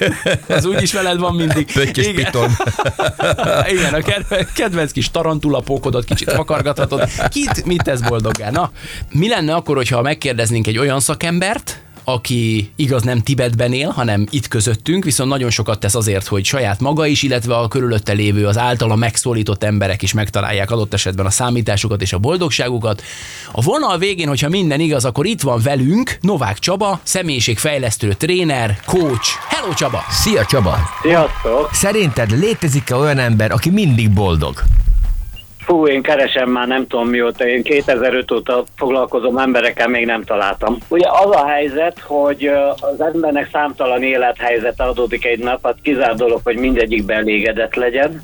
Az 0.58 0.66
úgyis 0.66 0.94
veled 0.94 1.20
van 1.20 1.36
mindig. 1.36 1.72
Pöttyös 1.74 2.08
Igen. 2.08 2.24
piton. 2.24 2.50
Igen, 3.74 3.94
a 3.94 4.36
kedvenc 4.54 4.92
kis 4.92 5.12
tarantula 5.12 5.60
pókodat 5.60 6.06
kicsit 6.06 6.32
vakargathatod. 6.32 7.10
Kit 7.30 7.66
mit 7.66 7.84
tesz 7.84 8.00
boldoggá? 8.02 8.52
Na, 8.52 8.72
mi 9.12 9.28
lenne 9.28 9.54
akkor, 9.54 9.76
hogyha 9.76 10.02
megkérdeznénk 10.02 10.68
egy 10.68 10.78
olyan 10.78 11.00
szakembert, 11.00 11.82
aki 12.10 12.72
igaz 12.76 13.04
nem 13.04 13.22
Tibetben 13.22 13.74
él, 13.74 13.90
hanem 13.90 14.28
itt 14.30 14.48
közöttünk, 14.48 15.04
viszont 15.04 15.30
nagyon 15.30 15.50
sokat 15.50 15.80
tesz 15.80 15.96
azért, 15.96 16.28
hogy 16.28 16.46
saját 16.46 16.80
maga 16.80 17.06
is, 17.06 17.24
illetve 17.24 17.58
a 17.58 17.68
körülötte 17.68 18.14
lévő, 18.14 18.46
az 18.46 18.58
általa 18.58 18.96
megszólított 18.96 19.64
emberek 19.64 20.02
is 20.02 20.14
megtalálják 20.14 20.72
adott 20.72 20.94
esetben 20.94 21.26
a 21.26 21.30
számításukat 21.30 22.02
és 22.02 22.14
a 22.14 22.18
boldogságukat. 22.18 23.04
A 23.52 23.62
vonal 23.62 23.98
végén, 23.98 24.28
hogyha 24.28 24.50
minden 24.50 24.80
igaz, 24.80 25.06
akkor 25.06 25.26
itt 25.26 25.42
van 25.42 25.62
velünk 25.64 26.18
Novák 26.22 26.60
Csaba, 26.60 27.00
személyiségfejlesztő 27.04 28.14
tréner, 28.14 28.80
coach. 28.86 29.30
Hello 29.48 29.74
Csaba! 29.74 30.04
Szia 30.10 30.46
Csaba! 30.46 30.78
Sziasztok! 31.02 31.70
Szerinted 31.72 32.40
létezik-e 32.40 32.96
olyan 32.96 33.18
ember, 33.18 33.52
aki 33.52 33.70
mindig 33.70 34.10
boldog? 34.10 34.64
Fú, 35.68 35.88
én 35.88 36.02
keresem 36.02 36.50
már 36.50 36.68
nem 36.68 36.88
tudom 36.88 37.08
mióta, 37.08 37.48
én 37.48 37.64
2005 37.64 38.32
óta 38.32 38.64
foglalkozom 38.76 39.38
emberekkel, 39.38 39.88
még 39.88 40.06
nem 40.06 40.24
találtam. 40.24 40.78
Ugye 40.88 41.08
az 41.10 41.36
a 41.36 41.48
helyzet, 41.48 42.00
hogy 42.00 42.46
az 42.80 43.02
embernek 43.02 43.50
számtalan 43.52 44.04
élethelyzet 44.04 44.82
adódik 44.82 45.26
egy 45.26 45.40
nap, 45.40 45.66
hát 45.66 45.76
kizár 45.82 46.16
dolog, 46.16 46.40
hogy 46.44 46.58
mindegyik 46.58 47.12
elégedett 47.12 47.76
legyen. 47.76 48.24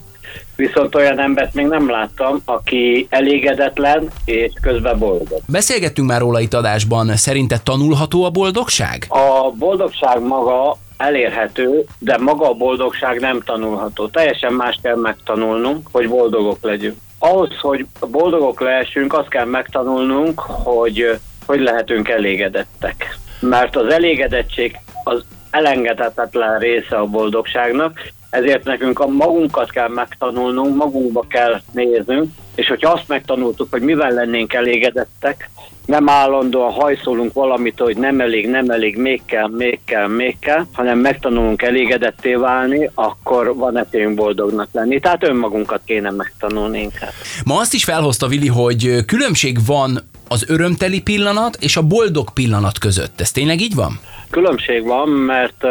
Viszont 0.55 0.95
olyan 0.95 1.19
embert 1.19 1.53
még 1.53 1.65
nem 1.65 1.89
láttam, 1.89 2.41
aki 2.45 3.07
elégedetlen 3.09 4.07
és 4.25 4.51
közben 4.61 4.99
boldog. 4.99 5.39
Beszélgettünk 5.47 6.07
már 6.07 6.19
róla 6.19 6.39
itt 6.39 6.53
adásban, 6.53 7.15
szerinted 7.15 7.61
tanulható 7.63 8.23
a 8.23 8.29
boldogság? 8.29 9.05
A 9.09 9.51
boldogság 9.51 10.21
maga 10.21 10.77
elérhető, 10.97 11.85
de 11.99 12.17
maga 12.17 12.49
a 12.49 12.53
boldogság 12.53 13.19
nem 13.19 13.41
tanulható. 13.45 14.07
Teljesen 14.07 14.53
más 14.53 14.79
kell 14.81 14.95
megtanulnunk, 14.95 15.87
hogy 15.91 16.09
boldogok 16.09 16.57
legyünk 16.61 16.97
ahhoz, 17.23 17.59
hogy 17.59 17.85
boldogok 18.11 18.59
lehessünk, 18.59 19.13
azt 19.13 19.27
kell 19.27 19.45
megtanulnunk, 19.45 20.39
hogy 20.39 21.19
hogy 21.45 21.59
lehetünk 21.59 22.09
elégedettek. 22.09 23.17
Mert 23.39 23.75
az 23.75 23.93
elégedettség 23.93 24.79
az 25.03 25.25
elengedhetetlen 25.49 26.59
része 26.59 26.95
a 26.95 27.05
boldogságnak, 27.05 27.99
ezért 28.29 28.63
nekünk 28.63 28.99
a 28.99 29.07
magunkat 29.07 29.71
kell 29.71 29.87
megtanulnunk, 29.87 30.75
magunkba 30.75 31.25
kell 31.27 31.61
néznünk, 31.71 32.31
és 32.55 32.67
hogyha 32.67 32.91
azt 32.91 33.07
megtanultuk, 33.07 33.67
hogy 33.71 33.81
mivel 33.81 34.11
lennénk 34.11 34.53
elégedettek, 34.53 35.49
nem 35.85 36.09
állandóan 36.09 36.71
hajszolunk 36.71 37.33
valamit, 37.33 37.79
hogy 37.79 37.97
nem 37.97 38.19
elég, 38.19 38.49
nem 38.49 38.69
elég, 38.69 38.97
még 38.97 39.21
kell, 39.25 39.47
még 39.47 39.79
kell, 39.85 40.07
még 40.07 40.39
kell, 40.39 40.65
hanem 40.71 40.99
megtanulunk 40.99 41.61
elégedetté 41.61 42.33
válni, 42.33 42.89
akkor 42.93 43.55
van 43.55 43.77
esélyünk 43.77 44.15
boldognak 44.15 44.67
lenni. 44.71 44.99
Tehát 44.99 45.23
önmagunkat 45.23 45.81
kéne 45.85 46.11
megtanulni 46.11 46.81
inkább. 46.81 47.11
Ma 47.45 47.59
azt 47.59 47.73
is 47.73 47.83
felhozta 47.83 48.27
Vili, 48.27 48.47
hogy 48.47 49.05
különbség 49.05 49.57
van 49.65 49.99
az 50.27 50.45
örömteli 50.49 51.01
pillanat 51.01 51.57
és 51.59 51.77
a 51.77 51.81
boldog 51.81 52.33
pillanat 52.33 52.79
között. 52.79 53.21
Ez 53.21 53.31
tényleg 53.31 53.61
így 53.61 53.75
van? 53.75 53.99
Különbség 54.29 54.83
van, 54.83 55.09
mert 55.09 55.65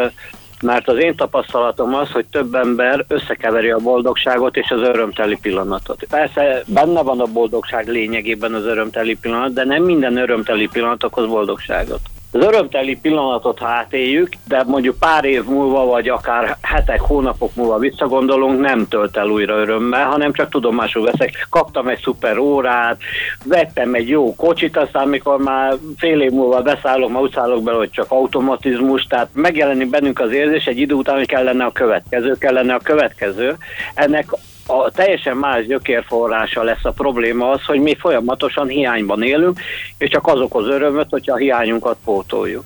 mert 0.63 0.87
az 0.87 0.97
én 0.97 1.15
tapasztalatom 1.15 1.95
az, 1.95 2.11
hogy 2.11 2.25
több 2.25 2.53
ember 2.53 3.05
összekeveri 3.07 3.71
a 3.71 3.77
boldogságot 3.77 4.57
és 4.57 4.69
az 4.69 4.81
örömteli 4.81 5.37
pillanatot. 5.41 6.03
Persze 6.09 6.63
benne 6.67 7.01
van 7.01 7.19
a 7.19 7.25
boldogság 7.25 7.87
lényegében 7.87 8.53
az 8.53 8.65
örömteli 8.65 9.15
pillanat, 9.15 9.53
de 9.53 9.63
nem 9.63 9.83
minden 9.83 10.17
örömteli 10.17 10.67
pillanat 10.67 11.03
okoz 11.03 11.27
boldogságot 11.27 11.99
az 12.33 12.45
örömteli 12.45 12.97
pillanatot 13.01 13.61
átéljük, 13.61 14.29
de 14.47 14.63
mondjuk 14.63 14.99
pár 14.99 15.25
év 15.25 15.43
múlva, 15.43 15.85
vagy 15.85 16.09
akár 16.09 16.57
hetek, 16.61 17.01
hónapok 17.01 17.55
múlva 17.55 17.77
visszagondolunk, 17.77 18.59
nem 18.59 18.87
tölt 18.87 19.17
el 19.17 19.29
újra 19.29 19.55
örömmel, 19.55 20.05
hanem 20.05 20.33
csak 20.33 20.49
tudomásul 20.49 21.03
veszek. 21.03 21.47
Kaptam 21.49 21.87
egy 21.87 21.99
szuper 22.01 22.37
órát, 22.37 22.97
vettem 23.45 23.93
egy 23.93 24.09
jó 24.09 24.35
kocsit, 24.35 24.77
aztán 24.77 25.07
mikor 25.07 25.37
már 25.37 25.77
fél 25.97 26.21
év 26.21 26.31
múlva 26.31 26.61
beszállok, 26.61 27.11
már 27.11 27.21
úgy 27.21 27.33
szállok 27.33 27.63
bele, 27.63 27.77
hogy 27.77 27.91
csak 27.91 28.11
automatizmus, 28.11 29.03
tehát 29.03 29.29
megjelenik 29.33 29.89
bennünk 29.89 30.19
az 30.19 30.31
érzés 30.31 30.65
egy 30.65 30.79
idő 30.79 30.93
után, 30.93 31.15
hogy 31.15 31.27
kellene 31.27 31.65
a 31.65 31.71
következő, 31.71 32.35
kellene 32.39 32.73
a 32.73 32.79
következő. 32.79 33.55
Ennek 33.93 34.25
a 34.65 34.91
teljesen 34.91 35.37
más 35.37 35.65
gyökérforrása 35.65 36.63
lesz 36.63 36.83
a 36.85 36.91
probléma 36.91 37.49
az, 37.49 37.63
hogy 37.65 37.79
mi 37.79 37.95
folyamatosan 37.99 38.67
hiányban 38.67 39.23
élünk, 39.23 39.59
és 39.97 40.09
csak 40.09 40.27
azok 40.27 40.55
az 40.55 40.67
örömöt, 40.67 41.09
hogyha 41.09 41.33
a 41.33 41.37
hiányunkat 41.37 41.97
pótoljuk. 42.03 42.63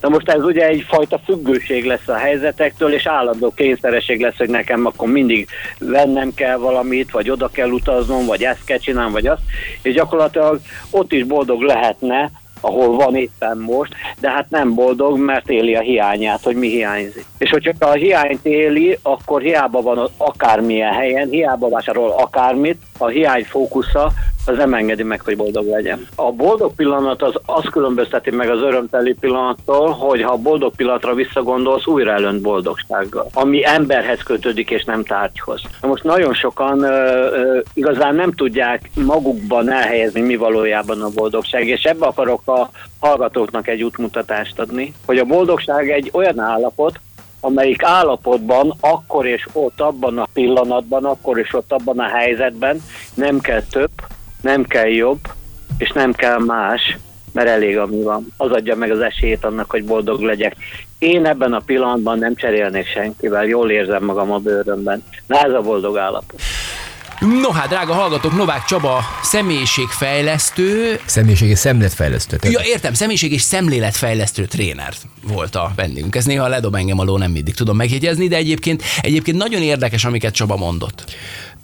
Na 0.00 0.08
most 0.08 0.28
ez 0.28 0.42
ugye 0.42 0.66
egyfajta 0.66 1.20
függőség 1.24 1.84
lesz 1.84 2.08
a 2.08 2.14
helyzetektől, 2.14 2.92
és 2.92 3.06
állandó 3.06 3.52
kényszeresség 3.54 4.20
lesz, 4.20 4.36
hogy 4.36 4.50
nekem 4.50 4.86
akkor 4.86 5.08
mindig 5.08 5.48
vennem 5.78 6.34
kell 6.34 6.56
valamit, 6.56 7.10
vagy 7.10 7.30
oda 7.30 7.48
kell 7.48 7.70
utaznom, 7.70 8.26
vagy 8.26 8.44
ezt 8.44 8.64
kell 8.64 8.78
csinálnom, 8.78 9.12
vagy 9.12 9.26
azt, 9.26 9.42
és 9.82 9.94
gyakorlatilag 9.94 10.60
ott 10.90 11.12
is 11.12 11.24
boldog 11.24 11.62
lehetne, 11.62 12.30
ahol 12.60 12.96
van 12.96 13.16
éppen 13.16 13.58
most, 13.58 13.94
de 14.20 14.30
hát 14.30 14.50
nem 14.50 14.74
boldog, 14.74 15.18
mert 15.18 15.50
éli 15.50 15.74
a 15.74 15.80
hiányát, 15.80 16.42
hogy 16.42 16.56
mi 16.56 16.68
hiányzik. 16.68 17.24
És 17.38 17.50
hogyha 17.50 17.86
a 17.86 17.92
hiányt 17.92 18.46
éli, 18.46 18.98
akkor 19.02 19.40
hiába 19.40 19.82
van 19.82 20.10
akármilyen 20.16 20.92
helyen, 20.92 21.28
hiába 21.28 21.68
vásárol 21.68 22.10
akármit, 22.10 22.80
a 22.98 23.08
hiány 23.08 23.44
fókusza 23.44 24.12
az 24.48 24.56
nem 24.56 24.74
engedi 24.74 25.02
meg, 25.02 25.20
hogy 25.20 25.36
boldog 25.36 25.66
legyen. 25.66 26.06
A 26.14 26.32
boldog 26.32 26.74
pillanat 26.74 27.22
az 27.22 27.34
azt 27.44 27.70
különbözteti 27.70 28.30
meg 28.30 28.50
az 28.50 28.60
örömteli 28.60 29.14
pillanattól, 29.20 29.90
hogy 29.90 30.22
ha 30.22 30.32
a 30.32 30.36
boldog 30.36 30.74
pillanatra 30.76 31.14
visszagondolsz, 31.14 31.86
újra 31.86 32.12
elönt 32.12 32.40
boldogsággal, 32.40 33.26
ami 33.32 33.66
emberhez 33.66 34.22
kötődik 34.22 34.70
és 34.70 34.84
nem 34.84 35.04
tárgyhoz. 35.04 35.62
Most 35.80 36.04
nagyon 36.04 36.34
sokan 36.34 36.82
ö, 36.82 36.86
ö, 36.86 37.60
igazán 37.74 38.14
nem 38.14 38.32
tudják 38.32 38.90
magukban 38.94 39.70
elhelyezni, 39.70 40.20
mi 40.20 40.36
valójában 40.36 41.02
a 41.02 41.08
boldogság, 41.14 41.66
és 41.66 41.82
ebbe 41.82 42.06
akarok 42.06 42.48
a 42.48 42.70
hallgatóknak 43.00 43.68
egy 43.68 43.82
útmutatást 43.82 44.58
adni, 44.58 44.92
hogy 45.06 45.18
a 45.18 45.24
boldogság 45.24 45.90
egy 45.90 46.10
olyan 46.12 46.38
állapot, 46.38 47.00
amelyik 47.40 47.82
állapotban 47.82 48.74
akkor 48.80 49.26
és 49.26 49.46
ott, 49.52 49.80
abban 49.80 50.18
a 50.18 50.28
pillanatban, 50.32 51.04
akkor 51.04 51.38
és 51.38 51.54
ott, 51.54 51.72
abban 51.72 51.98
a 51.98 52.08
helyzetben 52.08 52.82
nem 53.14 53.40
kell 53.40 53.62
több, 53.62 53.90
nem 54.40 54.64
kell 54.64 54.88
jobb, 54.88 55.18
és 55.78 55.90
nem 55.90 56.12
kell 56.12 56.38
más, 56.38 56.98
mert 57.32 57.48
elég, 57.48 57.78
ami 57.78 58.02
van. 58.02 58.26
Az 58.36 58.50
adja 58.50 58.76
meg 58.76 58.90
az 58.90 59.00
esélyt 59.00 59.44
annak, 59.44 59.70
hogy 59.70 59.84
boldog 59.84 60.20
legyek. 60.20 60.56
Én 60.98 61.26
ebben 61.26 61.52
a 61.52 61.60
pillanatban 61.66 62.18
nem 62.18 62.34
cserélnék 62.34 62.86
senkivel, 62.86 63.44
jól 63.44 63.70
érzem 63.70 64.04
magam 64.04 64.32
a 64.32 64.38
bőrömben. 64.38 65.04
Na 65.26 65.44
ez 65.44 65.52
a 65.52 65.60
boldog 65.60 65.96
állapot. 65.96 66.40
No 67.20 67.50
hát, 67.50 67.68
drága 67.68 67.92
hallgatók, 67.92 68.36
Novák 68.36 68.64
Csaba 68.64 69.00
személyiségfejlesztő. 69.22 71.00
Személyiségi 71.04 71.54
szemletfejlesztő. 71.54 72.38
Ja, 72.42 72.60
értem, 72.64 72.94
személyiség 72.94 73.32
és 73.32 73.42
szemléletfejlesztő 73.42 74.44
tréner 74.44 74.94
volt 75.22 75.54
a 75.54 75.72
vendégünk. 75.76 76.16
Ez 76.16 76.24
néha 76.24 76.48
ledob 76.48 76.74
engem 76.74 76.98
alól, 76.98 77.18
nem 77.18 77.30
mindig 77.30 77.54
tudom 77.54 77.76
megjegyezni, 77.76 78.28
de 78.28 78.36
egyébként, 78.36 78.82
egyébként 79.00 79.36
nagyon 79.36 79.62
érdekes, 79.62 80.04
amiket 80.04 80.34
Csaba 80.34 80.56
mondott. 80.56 81.16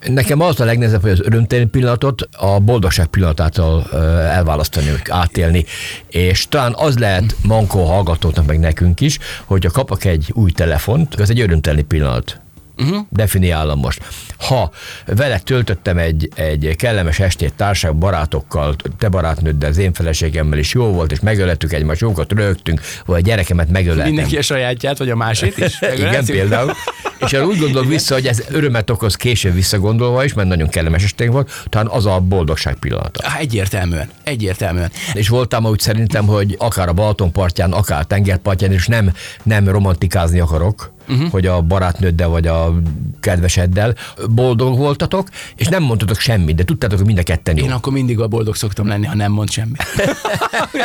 Nekem 0.07 0.41
az 0.41 0.59
a 0.59 0.65
legnehezebb, 0.65 1.01
hogy 1.01 1.11
az 1.11 1.21
örömteli 1.23 1.65
pillanatot 1.65 2.29
a 2.31 2.59
boldogság 2.59 3.05
pillanatától 3.05 3.89
elválasztani, 4.31 4.91
átélni. 5.09 5.65
És 6.07 6.47
talán 6.49 6.73
az 6.77 6.97
lehet 6.97 7.35
mankó 7.43 7.85
hallgatóknak, 7.85 8.45
meg 8.45 8.59
nekünk 8.59 9.01
is, 9.01 9.19
hogyha 9.45 9.71
kapok 9.71 10.05
egy 10.05 10.31
új 10.33 10.51
telefont, 10.51 11.15
az 11.15 11.29
egy 11.29 11.39
örömteli 11.39 11.83
pillanat. 11.83 12.39
Uh-huh. 12.77 13.05
Definiálom 13.09 13.79
most. 13.79 14.01
Ha 14.37 14.71
vele 15.05 15.39
töltöttem 15.39 15.97
egy, 15.97 16.29
egy 16.35 16.75
kellemes 16.77 17.19
estét 17.19 17.53
társaság 17.53 17.95
barátokkal, 17.95 18.75
te 18.97 19.09
barátnőddel, 19.09 19.69
az 19.69 19.77
én 19.77 19.93
feleségemmel 19.93 20.59
is 20.59 20.73
jó 20.73 20.85
volt, 20.85 21.11
és 21.11 21.19
megölettük 21.19 21.73
egymást, 21.73 22.01
jókat 22.01 22.31
rögtünk, 22.31 22.81
vagy 23.05 23.17
a 23.17 23.21
gyerekemet 23.21 23.69
megöleltem. 23.69 24.07
Mindenki 24.07 24.37
a 24.37 24.41
sajátját, 24.41 24.97
vagy 24.97 25.09
a 25.09 25.15
másét 25.15 25.57
is. 25.57 25.81
Igen, 25.97 26.25
például. 26.25 26.73
És 27.19 27.33
el 27.33 27.43
úgy 27.43 27.59
gondolok 27.59 27.89
vissza, 27.89 28.13
hogy 28.13 28.27
ez 28.27 28.43
örömet 28.49 28.89
okoz 28.89 29.15
később 29.15 29.53
visszagondolva 29.53 30.23
is, 30.23 30.33
mert 30.33 30.47
nagyon 30.47 30.69
kellemes 30.69 31.03
esténk 31.03 31.31
volt, 31.31 31.51
talán 31.69 31.87
az 31.87 32.05
a 32.05 32.19
boldogság 32.19 32.75
pillanata. 32.75 33.29
Há, 33.29 33.37
egyértelműen, 33.37 34.09
egyértelműen. 34.23 34.91
És 35.13 35.27
voltam 35.27 35.65
úgy 35.65 35.79
szerintem, 35.79 36.25
hogy 36.25 36.55
akár 36.59 36.87
a 36.87 36.93
Balaton 36.93 37.31
partján, 37.31 37.71
akár 37.71 38.05
tengerpartján, 38.05 38.71
és 38.71 38.87
nem, 38.87 39.13
nem 39.43 39.67
romantikázni 39.67 40.39
akarok, 40.39 40.93
uh-huh. 41.07 41.29
hogy 41.29 41.45
a 41.45 41.61
barátnőddel 41.61 42.27
vagy 42.27 42.47
a 42.47 42.73
kedveseddel 43.19 43.95
boldog 44.29 44.77
voltatok, 44.77 45.27
és 45.55 45.67
nem 45.67 45.83
mondtatok 45.83 46.19
semmit, 46.19 46.55
de 46.55 46.63
tudtátok, 46.63 46.97
hogy 46.97 47.07
mind 47.07 47.19
a 47.19 47.23
ketten 47.23 47.57
jó. 47.57 47.65
Én 47.65 47.71
akkor 47.71 47.93
mindig 47.93 48.19
a 48.19 48.27
boldog 48.27 48.55
szoktam 48.55 48.87
lenni, 48.87 49.05
ha 49.05 49.15
nem 49.15 49.31
mond 49.31 49.49
semmit. 49.49 49.83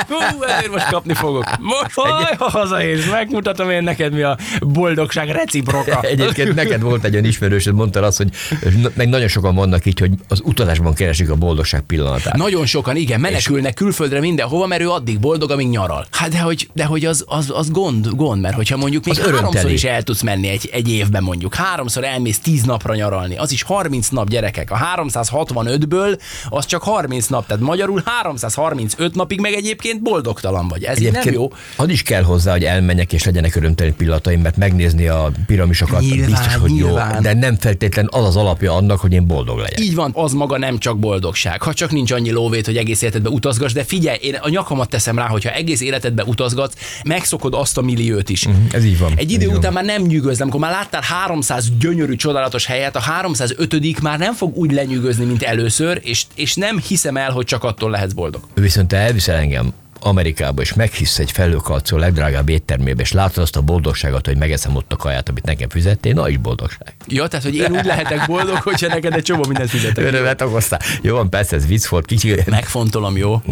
Hú, 0.08 0.42
ezért 0.42 0.72
most 0.72 0.88
kapni 0.88 1.14
fogok. 1.14 1.44
Most, 1.60 1.92
haj, 1.94 2.34
ha 2.38 2.50
hazaérsz, 2.50 3.10
megmutatom 3.10 3.70
én 3.70 3.82
neked, 3.82 4.12
mi 4.12 4.22
a 4.22 4.38
boldogság 4.60 5.28
reciproka. 5.28 6.00
Egyébként 6.14 6.54
neked 6.54 6.80
volt 6.80 7.04
egy 7.04 7.12
olyan 7.12 7.24
ismerősöd, 7.24 7.74
mondta 7.74 8.02
azt, 8.02 8.16
hogy 8.16 8.30
meg 8.94 9.08
nagyon 9.08 9.28
sokan 9.28 9.54
vannak 9.54 9.86
így, 9.86 9.98
hogy 9.98 10.10
az 10.28 10.40
utazásban 10.44 10.94
keresik 10.94 11.30
a 11.30 11.34
boldogság 11.34 11.80
pillanatát. 11.80 12.36
Nagyon 12.36 12.66
sokan, 12.66 12.96
igen, 12.96 13.20
menekülnek 13.20 13.74
külföldre 13.74 14.20
mindenhova, 14.20 14.66
mert 14.66 14.82
ő 14.82 14.90
addig 14.90 15.20
boldog, 15.20 15.50
amíg 15.50 15.68
nyaral. 15.68 16.06
Hát 16.10 16.30
de 16.30 16.40
hogy, 16.40 16.68
de 16.72 16.84
hogy 16.84 17.04
az, 17.04 17.24
az, 17.26 17.50
az 17.54 17.70
gond, 17.70 18.08
gond, 18.14 18.40
mert 18.40 18.54
hogyha 18.54 18.76
mondjuk 18.76 19.04
még 19.04 19.18
Az 19.18 19.30
háromszor 19.30 19.70
is 19.70 19.84
el 19.84 20.02
tudsz 20.10 20.22
menni 20.22 20.48
egy, 20.48 20.68
egy 20.72 20.88
évben 20.90 21.22
mondjuk, 21.22 21.54
háromszor 21.54 22.04
elmész 22.04 22.38
tíz 22.38 22.62
napra 22.62 22.94
nyaralni, 22.94 23.36
az 23.36 23.52
is 23.52 23.62
30 23.62 24.08
nap 24.08 24.28
gyerekek. 24.28 24.70
A 24.70 24.78
365-ből 24.96 26.18
az 26.48 26.66
csak 26.66 26.82
30 26.82 27.26
nap, 27.26 27.46
tehát 27.46 27.62
magyarul 27.62 28.02
335 28.04 29.14
napig 29.14 29.40
meg 29.40 29.52
egyébként 29.52 30.02
boldogtalan 30.02 30.68
vagy. 30.68 30.84
Ez 30.84 31.00
így 31.00 31.12
nem 31.12 31.32
jó. 31.32 31.52
az 31.76 31.88
is 31.88 32.02
kell 32.02 32.22
hozzá, 32.22 32.52
hogy 32.52 32.64
elmenjek 32.64 33.12
és 33.12 33.24
legyenek 33.24 33.56
örömteli 33.56 33.92
pillanataim, 33.92 34.40
mert 34.40 34.56
megnézni 34.56 35.06
a 35.08 35.30
piramisokat 35.46 36.00
Nyilván, 36.00 36.30
biztos, 36.30 36.54
hogy 36.54 36.70
nyilván. 36.70 37.14
jó, 37.14 37.20
de 37.20 37.34
nem 37.34 37.56
feltétlen 37.56 38.08
az 38.12 38.24
az 38.24 38.36
alapja 38.36 38.74
annak, 38.74 39.00
hogy 39.00 39.12
én 39.12 39.26
boldog 39.26 39.58
legyek. 39.58 39.80
Így 39.80 39.94
van, 39.94 40.10
az 40.14 40.32
maga 40.32 40.58
nem 40.58 40.78
csak 40.78 40.98
boldogság. 40.98 41.62
Ha 41.62 41.74
csak 41.74 41.90
nincs 41.90 42.12
annyi 42.12 42.30
lóvét, 42.30 42.66
hogy 42.66 42.76
egész 42.76 43.02
életedben 43.02 43.32
utazgass, 43.32 43.72
de 43.72 43.84
figyelj, 43.84 44.18
én 44.20 44.34
a 44.34 44.48
nyakamat 44.48 44.88
teszem 44.88 45.18
rá, 45.18 45.26
hogyha 45.26 45.50
egész 45.50 45.80
életedben 45.80 46.26
utazgatsz, 46.26 46.74
megszokod 47.04 47.54
azt 47.54 47.78
a 47.78 47.82
milliót 47.82 48.28
is. 48.28 48.46
Mhm, 48.46 48.56
ez 48.72 48.84
így 48.84 48.98
van, 48.98 49.12
Egy 49.16 49.22
így 49.22 49.30
idő 49.30 49.46
van. 49.46 49.56
után 49.56 49.72
már 49.72 49.84
nem 49.84 49.99
nyűgöz, 50.06 50.40
amikor 50.40 50.60
már 50.60 50.70
láttál 50.70 51.02
300 51.04 51.70
gyönyörű, 51.78 52.16
csodálatos 52.16 52.66
helyet, 52.66 52.96
a 52.96 53.00
305 53.00 54.00
már 54.00 54.18
nem 54.18 54.34
fog 54.34 54.56
úgy 54.56 54.72
lenyűgözni, 54.72 55.24
mint 55.24 55.42
először, 55.42 56.00
és, 56.02 56.24
és 56.34 56.54
nem 56.54 56.78
hiszem 56.78 57.16
el, 57.16 57.30
hogy 57.30 57.44
csak 57.44 57.64
attól 57.64 57.90
lehetsz 57.90 58.12
boldog. 58.12 58.42
Viszont 58.54 58.88
te 58.88 58.96
elviszel 58.96 59.36
engem 59.36 59.72
Amerikába, 60.00 60.62
és 60.62 60.74
meghisz 60.74 61.18
egy 61.18 61.30
felőkarcol 61.30 61.98
legdrágább 61.98 62.48
éttermébe, 62.48 63.02
és 63.02 63.12
látod 63.12 63.42
azt 63.42 63.56
a 63.56 63.60
boldogságot, 63.60 64.26
hogy 64.26 64.36
megeszem 64.36 64.76
ott 64.76 64.92
a 64.92 64.96
kaját, 64.96 65.28
amit 65.28 65.44
nekem 65.44 65.68
fizettél, 65.68 66.14
na 66.14 66.28
is 66.28 66.36
boldogság. 66.36 66.94
Ja, 67.06 67.26
tehát, 67.26 67.44
hogy 67.44 67.54
én 67.54 67.72
úgy 67.72 67.84
lehetek 67.84 68.26
boldog, 68.26 68.56
hogyha 68.56 68.86
neked 68.86 69.14
egy 69.14 69.22
csomó 69.22 69.44
mindent 69.48 69.70
fizetek. 69.70 70.04
Örömet 70.04 70.40
okoztál. 70.40 70.80
Jó 71.02 71.14
van, 71.16 71.30
persze, 71.30 71.56
ez 71.56 71.66
vicc 71.66 71.86
volt, 71.86 72.06
kicsi. 72.06 72.34
Megfontolom, 72.46 73.16
jó? 73.16 73.42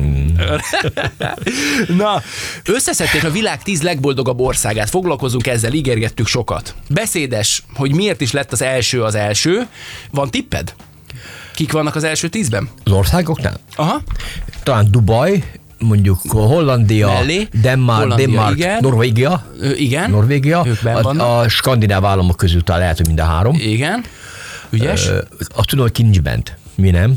Na, 1.96 2.22
összeszedték 2.64 3.24
a 3.24 3.30
világ 3.30 3.62
tíz 3.62 3.82
legboldogabb 3.82 4.40
országát, 4.40 4.90
foglalkozunk 4.90 5.46
ezzel, 5.46 5.72
ígérgettük 5.72 6.26
sokat. 6.26 6.74
Beszédes, 6.88 7.62
hogy 7.74 7.94
miért 7.94 8.20
is 8.20 8.32
lett 8.32 8.52
az 8.52 8.62
első 8.62 9.02
az 9.02 9.14
első. 9.14 9.66
Van 10.10 10.30
tipped? 10.30 10.74
Kik 11.54 11.72
vannak 11.72 11.94
az 11.94 12.04
első 12.04 12.28
tízben? 12.28 12.68
Az 12.84 12.92
országoknál? 12.92 13.60
Aha. 13.76 14.02
Talán 14.62 14.90
Dubaj, 14.90 15.44
mondjuk 15.78 16.18
Hollandia, 16.28 17.06
Mellé. 17.06 17.48
Denmark, 17.60 18.00
Hollandia, 18.00 18.26
Denmark 18.26 18.56
igen. 18.56 18.78
Norvégia, 18.80 19.46
igen. 19.76 20.10
Norvégia, 20.10 20.66
a, 20.84 21.22
a 21.22 21.48
skandináv 21.48 22.04
államok 22.04 22.36
közül 22.36 22.62
talán 22.62 22.80
lehet, 22.80 22.96
hogy 22.96 23.06
mind 23.06 23.20
a 23.20 23.24
három. 23.24 23.54
Igen. 23.54 24.04
Ügyes? 24.70 25.06
Ö, 25.06 25.18
Azt 25.54 25.68
tudom, 25.68 25.84
hogy 25.84 25.92
ki 25.92 26.02
nincs 26.02 26.20
bent. 26.20 26.56
Mi 26.74 26.90
nem? 26.90 27.14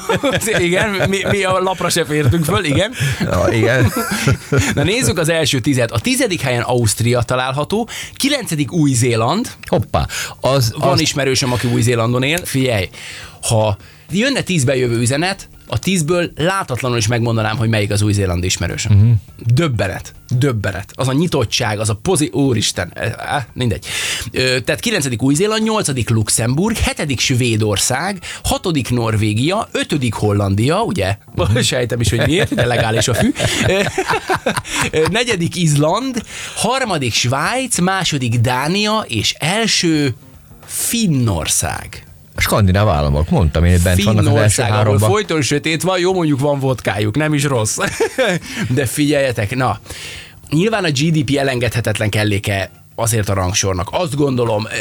igen, 0.58 0.88
mi, 1.08 1.18
mi 1.30 1.42
a 1.44 1.58
lapra 1.58 1.88
se 1.88 2.04
fértünk 2.04 2.44
föl, 2.44 2.64
igen. 2.64 2.92
Ja, 3.20 3.46
igen. 3.50 3.92
Na 4.74 4.82
nézzük 4.82 5.18
az 5.18 5.28
első 5.28 5.60
tizet. 5.60 5.90
A 5.90 5.98
tizedik 5.98 6.40
helyen 6.40 6.62
Ausztria 6.62 7.22
található, 7.22 7.88
kilencedik 8.14 8.72
Új-Zéland, 8.72 9.50
Hoppá. 9.66 10.06
Az, 10.40 10.74
Van 10.78 10.88
az, 10.88 11.00
ismerősöm, 11.00 11.52
aki 11.52 11.66
Új-Zélandon 11.66 12.22
él. 12.22 12.38
Figyelj, 12.44 12.88
ha 13.42 13.76
jönne 14.18 14.42
tízbe 14.42 14.76
jövő 14.76 15.00
üzenet, 15.00 15.48
a 15.72 15.78
tízből 15.78 16.30
látatlanul 16.36 16.98
is 16.98 17.06
megmondanám, 17.06 17.56
hogy 17.56 17.68
melyik 17.68 17.90
az 17.90 18.02
új-zélandi 18.02 18.46
ismerősöm. 18.46 18.92
Uh-huh. 18.96 19.12
Döbbenet. 19.54 20.14
Döbbenet. 20.28 20.92
Az 20.94 21.08
a 21.08 21.12
nyitottság, 21.12 21.78
az 21.80 21.88
a 21.88 21.94
pozi... 21.94 22.30
Úristen. 22.32 22.92
Eh, 22.94 23.12
eh, 23.34 23.44
mindegy. 23.52 23.86
Ö, 24.30 24.60
tehát 24.60 24.80
9. 24.80 25.06
Új-Zéland, 25.18 25.62
8. 25.62 26.08
Luxemburg, 26.08 26.76
7. 26.76 27.18
Svédország, 27.18 28.18
6. 28.44 28.90
Norvégia, 28.90 29.68
5. 29.72 30.14
Hollandia, 30.14 30.82
ugye? 30.82 31.16
Uh-huh. 31.34 31.60
Sejtem 31.70 32.00
is, 32.00 32.10
hogy 32.10 32.26
miért, 32.26 32.54
de 32.54 32.66
legális 32.66 33.08
a 33.08 33.14
fű. 33.14 33.32
Ö, 33.66 33.80
ö, 34.98 35.04
negyedik 35.10 35.56
Izland, 35.56 36.22
harmadik 36.54 37.12
Svájc, 37.12 37.78
második 37.78 38.38
Dánia, 38.38 39.04
és 39.08 39.34
első 39.38 40.14
Finnország. 40.66 42.06
A 42.34 42.40
skandináv 42.40 42.88
államok, 42.88 43.30
mondtam 43.30 43.64
én, 43.64 43.72
hogy 43.72 43.82
bent 43.82 44.02
vannak 44.02 44.26
az 44.26 44.34
első 44.34 44.62
háromban. 44.62 45.10
folyton 45.10 45.42
sötét 45.42 45.82
van, 45.82 45.98
jó 45.98 46.14
mondjuk 46.14 46.40
van 46.40 46.58
vodkájuk, 46.58 47.16
nem 47.16 47.34
is 47.34 47.44
rossz. 47.44 47.76
De 48.76 48.86
figyeljetek, 48.86 49.54
na, 49.54 49.80
nyilván 50.50 50.84
a 50.84 50.90
GDP 50.90 51.36
elengedhetetlen 51.36 52.10
kelléke 52.10 52.70
azért 52.94 53.28
a 53.28 53.34
rangsornak. 53.34 53.88
Azt 53.90 54.14
gondolom, 54.14 54.66
eh, 54.66 54.72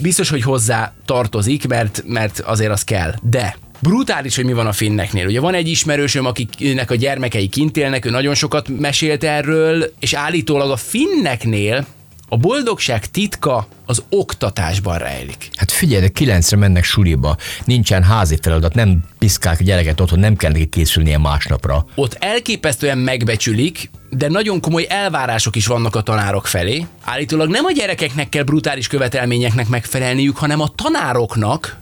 biztos, 0.00 0.30
hogy 0.30 0.42
hozzá 0.42 0.92
tartozik, 1.04 1.66
mert, 1.66 2.02
mert 2.06 2.40
azért 2.40 2.70
az 2.70 2.84
kell. 2.84 3.14
De 3.22 3.56
Brutális, 3.80 4.36
hogy 4.36 4.44
mi 4.44 4.52
van 4.52 4.66
a 4.66 4.72
finneknél. 4.72 5.26
Ugye 5.26 5.40
van 5.40 5.54
egy 5.54 5.68
ismerősöm, 5.68 6.26
akinek 6.26 6.90
a 6.90 6.94
gyermekei 6.94 7.48
kint 7.48 7.76
élnek, 7.76 8.04
ő 8.04 8.10
nagyon 8.10 8.34
sokat 8.34 8.68
mesélt 8.78 9.24
erről, 9.24 9.92
és 9.98 10.12
állítólag 10.12 10.70
a 10.70 10.76
finneknél 10.76 11.86
a 12.28 12.36
boldogság 12.36 13.06
titka 13.06 13.66
az 13.86 14.02
oktatásban 14.08 14.98
rejlik. 14.98 15.50
Hát 15.56 15.70
figyelj, 15.70 16.00
de 16.00 16.08
kilencre 16.08 16.56
mennek 16.56 16.84
suliba, 16.84 17.36
nincsen 17.64 18.02
házi 18.02 18.38
feladat, 18.42 18.74
nem 18.74 19.04
piszkálják 19.18 19.60
a 19.60 19.64
gyereket 19.64 20.00
otthon, 20.00 20.18
nem 20.18 20.36
kell 20.36 20.52
neki 20.52 20.66
készülnie 20.66 21.18
másnapra. 21.18 21.86
Ott 21.94 22.16
elképesztően 22.18 22.98
megbecsülik, 22.98 23.90
de 24.10 24.28
nagyon 24.28 24.60
komoly 24.60 24.86
elvárások 24.88 25.56
is 25.56 25.66
vannak 25.66 25.96
a 25.96 26.00
tanárok 26.02 26.46
felé. 26.46 26.86
Állítólag 27.04 27.48
nem 27.50 27.64
a 27.64 27.72
gyerekeknek 27.72 28.28
kell 28.28 28.42
brutális 28.42 28.86
követelményeknek 28.86 29.68
megfelelniük, 29.68 30.36
hanem 30.36 30.60
a 30.60 30.68
tanároknak, 30.68 31.76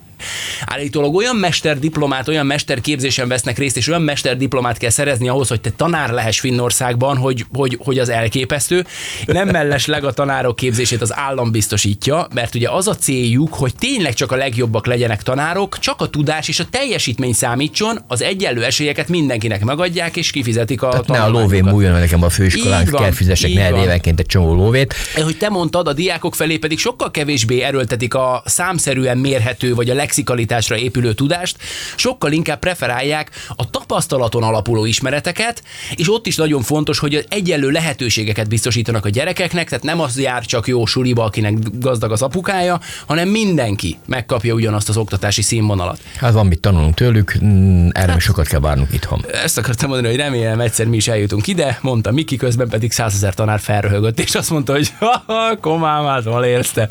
Állítólag 0.66 1.14
olyan 1.14 1.36
mesterdiplomát, 1.36 2.28
olyan 2.28 2.46
mesterképzésen 2.46 3.28
vesznek 3.28 3.58
részt, 3.58 3.76
és 3.76 3.88
olyan 3.88 4.02
mesterdiplomát 4.02 4.78
kell 4.78 4.90
szerezni 4.90 5.28
ahhoz, 5.28 5.48
hogy 5.48 5.60
te 5.60 5.70
tanár 5.76 6.10
lehess 6.10 6.40
Finnországban, 6.40 7.16
hogy, 7.16 7.44
hogy, 7.52 7.78
hogy 7.82 7.98
az 7.98 8.08
elképesztő. 8.08 8.84
Nem 9.26 9.48
mellesleg 9.48 10.04
a 10.04 10.12
tanárok 10.12 10.56
képzését 10.56 11.02
az 11.02 11.16
állam 11.16 11.50
biztosítja, 11.50 12.28
mert 12.34 12.54
ugye 12.54 12.70
az 12.70 12.88
a 12.88 12.94
céljuk, 12.94 13.54
hogy 13.54 13.74
tényleg 13.74 14.14
csak 14.14 14.32
a 14.32 14.36
legjobbak 14.36 14.86
legyenek 14.86 15.22
tanárok, 15.22 15.78
csak 15.78 16.00
a 16.00 16.06
tudás 16.06 16.48
és 16.48 16.60
a 16.60 16.64
teljesítmény 16.70 17.32
számítson, 17.32 18.04
az 18.08 18.22
egyenlő 18.22 18.64
esélyeket 18.64 19.08
mindenkinek 19.08 19.64
megadják, 19.64 20.16
és 20.16 20.30
kifizetik 20.30 20.82
a 20.82 20.88
Tehát 20.88 21.06
ne 21.06 21.22
a 21.22 21.28
lóvén 21.28 21.64
múljon 21.64 21.92
nekem 21.92 22.22
a 22.22 22.28
főiskolán, 22.28 22.84
kell 22.84 23.10
fizessek 23.10 23.50
évenként 23.50 24.20
egy 24.20 24.26
csomó 24.26 24.54
lóvét. 24.54 24.94
Hogy 25.14 25.36
te 25.36 25.48
mondtad, 25.48 25.88
a 25.88 25.92
diákok 25.92 26.34
felé 26.34 26.56
pedig 26.56 26.78
sokkal 26.78 27.10
kevésbé 27.10 27.60
erőltetik 27.60 28.14
a 28.14 28.42
számszerűen 28.44 29.18
mérhető, 29.18 29.74
vagy 29.74 29.90
a 29.90 29.94
lexikalitásra 30.06 30.76
épülő 30.76 31.12
tudást, 31.12 31.56
sokkal 31.96 32.32
inkább 32.32 32.58
preferálják 32.58 33.30
a 33.56 33.70
tapasztalaton 33.70 34.42
alapuló 34.42 34.84
ismereteket, 34.84 35.62
és 35.94 36.12
ott 36.12 36.26
is 36.26 36.36
nagyon 36.36 36.62
fontos, 36.62 36.98
hogy 36.98 37.26
egyenlő 37.28 37.70
lehetőségeket 37.70 38.48
biztosítanak 38.48 39.04
a 39.04 39.08
gyerekeknek, 39.08 39.68
tehát 39.68 39.84
nem 39.84 40.00
az 40.00 40.18
jár 40.20 40.44
csak 40.44 40.66
jó 40.66 40.86
suliba, 40.86 41.24
akinek 41.24 41.78
gazdag 41.78 42.12
az 42.12 42.22
apukája, 42.22 42.80
hanem 43.06 43.28
mindenki 43.28 43.98
megkapja 44.06 44.54
ugyanazt 44.54 44.88
az 44.88 44.96
oktatási 44.96 45.42
színvonalat. 45.42 46.00
Hát 46.16 46.32
van 46.32 46.46
mit 46.46 46.60
tanulunk 46.60 46.94
tőlük, 46.94 47.38
mm, 47.44 47.88
erre 47.92 48.12
hát, 48.12 48.20
sokat 48.20 48.46
kell 48.46 48.60
várnunk 48.60 48.92
itthon. 48.92 49.24
Ezt 49.32 49.58
akartam 49.58 49.88
mondani, 49.88 50.08
hogy 50.08 50.22
remélem 50.22 50.60
egyszer 50.60 50.86
mi 50.86 50.96
is 50.96 51.08
eljutunk 51.08 51.46
ide, 51.46 51.78
mondta 51.82 52.12
Miki, 52.12 52.36
közben 52.36 52.68
pedig 52.68 52.92
százezer 52.92 53.34
tanár 53.34 53.60
felröhögött, 53.60 54.20
és 54.20 54.34
azt 54.34 54.50
mondta, 54.50 54.72
hogy 54.72 54.92
komám, 55.60 56.04
hát 56.04 56.24
hol 56.24 56.44
érte. 56.44 56.88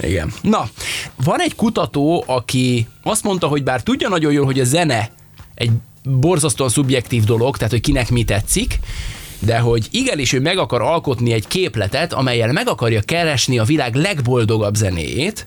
Igen. 0.00 0.32
Na, 0.42 0.68
van 1.24 1.40
egy 1.40 1.54
kutató, 1.54 2.24
aki 2.26 2.55
azt 3.02 3.22
mondta, 3.22 3.46
hogy 3.46 3.62
bár 3.62 3.82
tudja 3.82 4.08
nagyon 4.08 4.32
jól, 4.32 4.44
hogy 4.44 4.60
a 4.60 4.64
zene 4.64 5.10
egy 5.54 5.70
borzasztóan 6.02 6.70
szubjektív 6.70 7.24
dolog, 7.24 7.56
tehát 7.56 7.72
hogy 7.72 7.80
kinek 7.80 8.10
mi 8.10 8.24
tetszik, 8.24 8.78
de 9.38 9.58
hogy 9.58 9.88
igenis 9.90 10.32
ő 10.32 10.40
meg 10.40 10.58
akar 10.58 10.82
alkotni 10.82 11.32
egy 11.32 11.46
képletet, 11.48 12.12
amelyel 12.12 12.52
meg 12.52 12.68
akarja 12.68 13.00
keresni 13.00 13.58
a 13.58 13.64
világ 13.64 13.94
legboldogabb 13.94 14.74
zenéjét, 14.74 15.46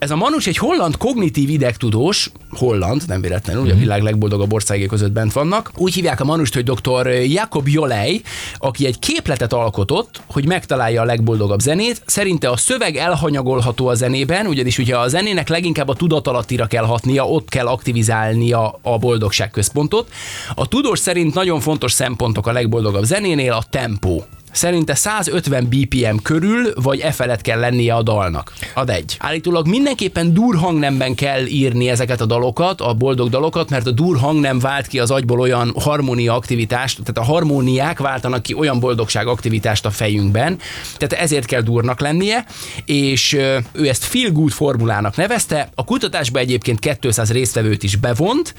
ez 0.00 0.10
a 0.10 0.16
Manus 0.16 0.46
egy 0.46 0.56
holland 0.56 0.96
kognitív 0.96 1.48
idegtudós, 1.48 2.30
holland, 2.50 3.02
nem 3.06 3.20
véletlenül, 3.20 3.62
mm-hmm. 3.62 3.72
a 3.72 3.78
világ 3.78 4.02
legboldogabb 4.02 4.52
országé 4.52 4.86
között 4.86 5.12
bent 5.12 5.32
vannak. 5.32 5.70
Úgy 5.76 5.94
hívják 5.94 6.20
a 6.20 6.24
Manust, 6.24 6.54
hogy 6.54 6.64
dr. 6.64 7.06
Jakob 7.08 7.68
Jolej, 7.68 8.20
aki 8.58 8.86
egy 8.86 8.98
képletet 8.98 9.52
alkotott, 9.52 10.20
hogy 10.26 10.46
megtalálja 10.46 11.02
a 11.02 11.04
legboldogabb 11.04 11.60
zenét. 11.60 12.02
Szerinte 12.06 12.48
a 12.48 12.56
szöveg 12.56 12.96
elhanyagolható 12.96 13.86
a 13.86 13.94
zenében, 13.94 14.46
ugyanis 14.46 14.78
ugye 14.78 14.96
a 14.96 15.08
zenének 15.08 15.48
leginkább 15.48 15.88
a 15.88 15.94
tudatalattira 15.94 16.66
kell 16.66 16.84
hatnia, 16.84 17.28
ott 17.28 17.48
kell 17.48 17.66
aktivizálnia 17.66 18.78
a 18.82 18.98
boldogság 18.98 19.50
központot. 19.50 20.08
A 20.54 20.68
tudós 20.68 20.98
szerint 20.98 21.34
nagyon 21.34 21.60
fontos 21.60 21.92
szempontok 21.92 22.46
a 22.46 22.52
legboldogabb 22.52 23.04
zenénél 23.04 23.52
a 23.52 23.62
tempó. 23.70 24.24
Szerinte 24.52 24.94
150 24.94 25.68
BPM 25.68 26.16
körül, 26.22 26.72
vagy 26.74 27.00
e 27.00 27.10
felett 27.10 27.40
kell 27.40 27.58
lennie 27.58 27.94
a 27.94 28.02
dalnak. 28.02 28.52
Ad 28.74 28.90
egy. 28.90 29.16
Állítólag 29.18 29.66
mindenképpen 29.66 30.34
dur 30.34 30.56
hangnemben 30.56 31.14
kell 31.14 31.46
írni 31.46 31.88
ezeket 31.88 32.20
a 32.20 32.26
dalokat, 32.26 32.80
a 32.80 32.94
boldog 32.94 33.28
dalokat, 33.28 33.70
mert 33.70 33.86
a 33.86 33.90
dur 33.90 34.18
hangnem 34.18 34.58
vált 34.58 34.86
ki 34.86 34.98
az 34.98 35.10
agyból 35.10 35.40
olyan 35.40 35.72
harmónia 35.80 36.34
aktivitást, 36.34 36.98
tehát 37.04 37.28
a 37.28 37.32
harmóniák 37.32 37.98
váltanak 37.98 38.42
ki 38.42 38.54
olyan 38.54 38.80
boldogság 38.80 39.26
aktivitást 39.26 39.86
a 39.86 39.90
fejünkben, 39.90 40.58
tehát 40.96 41.24
ezért 41.24 41.46
kell 41.46 41.60
durnak 41.60 42.00
lennie, 42.00 42.44
és 42.84 43.32
ő 43.72 43.88
ezt 43.88 44.04
feel 44.04 44.30
good 44.30 44.50
formulának 44.50 45.16
nevezte. 45.16 45.70
A 45.74 45.84
kutatásba 45.84 46.38
egyébként 46.38 46.98
200 47.00 47.32
résztvevőt 47.32 47.82
is 47.82 47.96
bevont, 47.96 48.54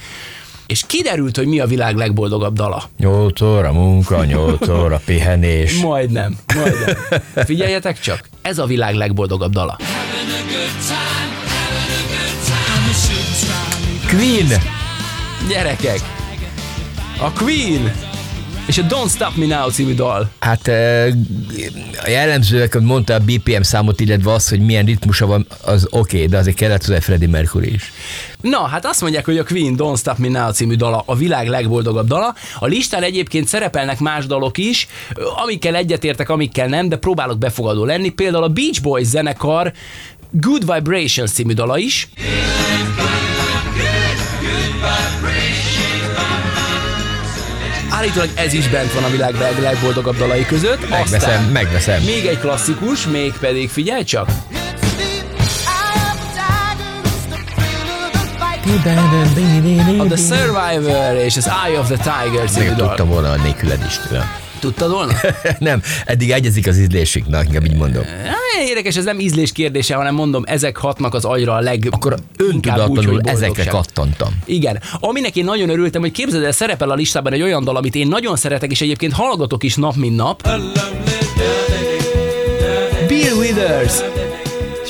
és 0.71 0.85
kiderült, 0.87 1.37
hogy 1.37 1.47
mi 1.47 1.59
a 1.59 1.65
világ 1.65 1.95
legboldogabb 1.95 2.53
dala. 2.53 2.83
8 2.97 3.41
óra 3.41 3.71
munka, 3.71 4.25
8 4.25 4.67
óra 4.67 5.01
pihenés. 5.05 5.79
majdnem, 5.79 6.37
majdnem. 6.55 6.95
Figyeljetek 7.45 7.99
csak, 7.99 8.29
ez 8.41 8.57
a 8.57 8.65
világ 8.65 8.95
legboldogabb 8.95 9.51
dala. 9.51 9.77
Queen! 14.07 14.47
Gyerekek! 15.47 15.99
A 17.19 17.31
Queen! 17.31 18.10
És 18.67 18.77
a 18.77 18.83
Don't 18.83 19.09
Stop 19.09 19.35
Me 19.35 19.45
Now 19.45 19.69
című 19.69 19.93
dal. 19.93 20.29
Hát 20.39 20.67
a 22.03 22.09
jellemzőek, 22.09 22.73
hogy 22.73 22.81
mondta 22.81 23.13
a 23.13 23.19
BPM 23.19 23.61
számot, 23.61 23.99
illetve 23.99 24.33
az, 24.33 24.49
hogy 24.49 24.59
milyen 24.59 24.85
ritmusa 24.85 25.25
van, 25.25 25.45
az 25.65 25.87
oké, 25.89 26.15
okay, 26.15 26.27
de 26.27 26.37
azért 26.37 26.55
kellett 26.55 26.85
hozzá 26.85 26.99
Freddie 26.99 27.27
Mercury 27.27 27.73
is. 27.73 27.91
Na, 28.41 28.67
hát 28.67 28.85
azt 28.85 29.01
mondják, 29.01 29.25
hogy 29.25 29.37
a 29.37 29.43
Queen 29.43 29.75
Don't 29.77 29.97
Stop 29.97 30.17
Me 30.17 30.27
Now 30.27 30.51
című 30.51 30.75
dala 30.75 31.03
a 31.05 31.15
világ 31.15 31.47
legboldogabb 31.47 32.07
dala. 32.07 32.35
A 32.59 32.65
listán 32.65 33.03
egyébként 33.03 33.47
szerepelnek 33.47 33.99
más 33.99 34.25
dalok 34.25 34.57
is, 34.57 34.87
amikkel 35.43 35.75
egyetértek, 35.75 36.29
amikkel 36.29 36.67
nem, 36.67 36.89
de 36.89 36.95
próbálok 36.95 37.37
befogadó 37.37 37.85
lenni. 37.85 38.09
Például 38.09 38.43
a 38.43 38.49
Beach 38.49 38.81
Boys 38.81 39.07
zenekar 39.07 39.73
Good 40.31 40.73
Vibrations 40.73 41.31
című 41.31 41.53
dala 41.53 41.77
is. 41.77 42.09
Állítólag 48.01 48.29
ez 48.35 48.53
is 48.53 48.67
bent 48.69 48.93
van 48.93 49.03
a 49.03 49.09
világ 49.09 49.35
legboldogabb 49.59 50.17
dalai 50.17 50.45
között. 50.45 50.89
Megveszem, 50.89 51.29
Aztán 51.29 51.43
megveszem. 51.43 52.03
Még 52.03 52.25
egy 52.25 52.39
klasszikus, 52.39 53.07
még 53.07 53.33
pedig 53.39 53.69
figyelj 53.69 54.03
csak. 54.03 54.29
A 59.97 60.05
The 60.09 60.15
Survivor 60.15 61.15
és 61.15 61.37
az 61.37 61.51
Eye 61.67 61.79
of 61.79 61.91
the 61.91 61.97
Tiger 61.97 62.49
című 62.49 62.73
dal. 62.73 62.87
tudtam 62.87 63.07
volna 63.07 63.31
a 63.31 63.35
nélküled 63.35 63.83
is 63.87 63.97
tőle. 64.07 64.40
Tudtad 64.61 64.91
volna? 64.91 65.13
nem, 65.59 65.81
eddig 66.05 66.31
egyezik 66.31 66.67
az 66.67 66.77
ízlésünknek, 66.77 67.45
inkább 67.45 67.65
így 67.65 67.75
mondom. 67.75 68.03
Érdekes, 68.67 68.95
ez 68.95 69.03
nem 69.03 69.19
ízlés 69.19 69.51
kérdése, 69.51 69.95
hanem 69.95 70.15
mondom, 70.15 70.43
ezek 70.45 70.77
hatnak 70.77 71.13
az 71.13 71.25
agyra 71.25 71.53
a 71.53 71.59
leg... 71.59 71.87
Akkor 71.89 72.15
öntudatlanul 72.37 73.15
úgy, 73.15 73.27
ezekre 73.27 73.63
kattantam. 73.63 74.39
Igen. 74.45 74.81
Aminek 74.99 75.35
én 75.35 75.43
nagyon 75.43 75.69
örültem, 75.69 76.01
hogy 76.01 76.11
képzeld 76.11 76.43
el, 76.43 76.51
szerepel 76.51 76.89
a 76.89 76.95
listában 76.95 77.33
egy 77.33 77.41
olyan 77.41 77.63
dal, 77.63 77.75
amit 77.75 77.95
én 77.95 78.07
nagyon 78.07 78.35
szeretek, 78.35 78.71
és 78.71 78.81
egyébként 78.81 79.13
hallgatok 79.13 79.63
is 79.63 79.75
nap, 79.75 79.95
mint 79.95 80.15
nap. 80.15 80.49
Bill 83.07 83.33
Withers. 83.33 84.10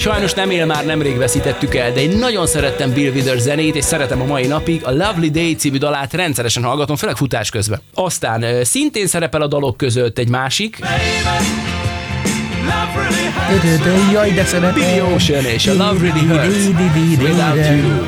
Sajnos 0.01 0.33
nem 0.33 0.49
él 0.49 0.65
már, 0.65 0.85
nemrég 0.85 1.17
veszítettük 1.17 1.75
el, 1.75 1.91
de 1.91 2.01
én 2.01 2.17
nagyon 2.17 2.47
szerettem 2.47 2.93
Bill 2.93 3.11
Withers 3.11 3.41
zenét, 3.41 3.75
és 3.75 3.83
szeretem 3.83 4.21
a 4.21 4.25
mai 4.25 4.47
napig. 4.47 4.81
A 4.83 4.91
Lovely 4.91 5.29
Day 5.29 5.55
című 5.55 5.77
dalát 5.77 6.13
rendszeresen 6.13 6.63
hallgatom, 6.63 6.95
főleg 6.95 7.15
futás 7.15 7.49
közben. 7.49 7.81
Aztán 7.93 8.63
szintén 8.63 9.07
szerepel 9.07 9.41
a 9.41 9.47
dalok 9.47 9.77
között 9.77 10.17
egy 10.17 10.29
másik. 10.29 10.79
Jaj, 14.11 14.31
de 14.31 14.45
szeretem. 14.45 14.73
Billy 14.73 15.01
Ocean 15.13 15.45
és 15.45 15.67
a 15.67 15.71
Love 15.71 15.99
Really 15.99 16.27
Hurts 16.27 16.67
Without 17.21 17.65
You. 17.65 18.05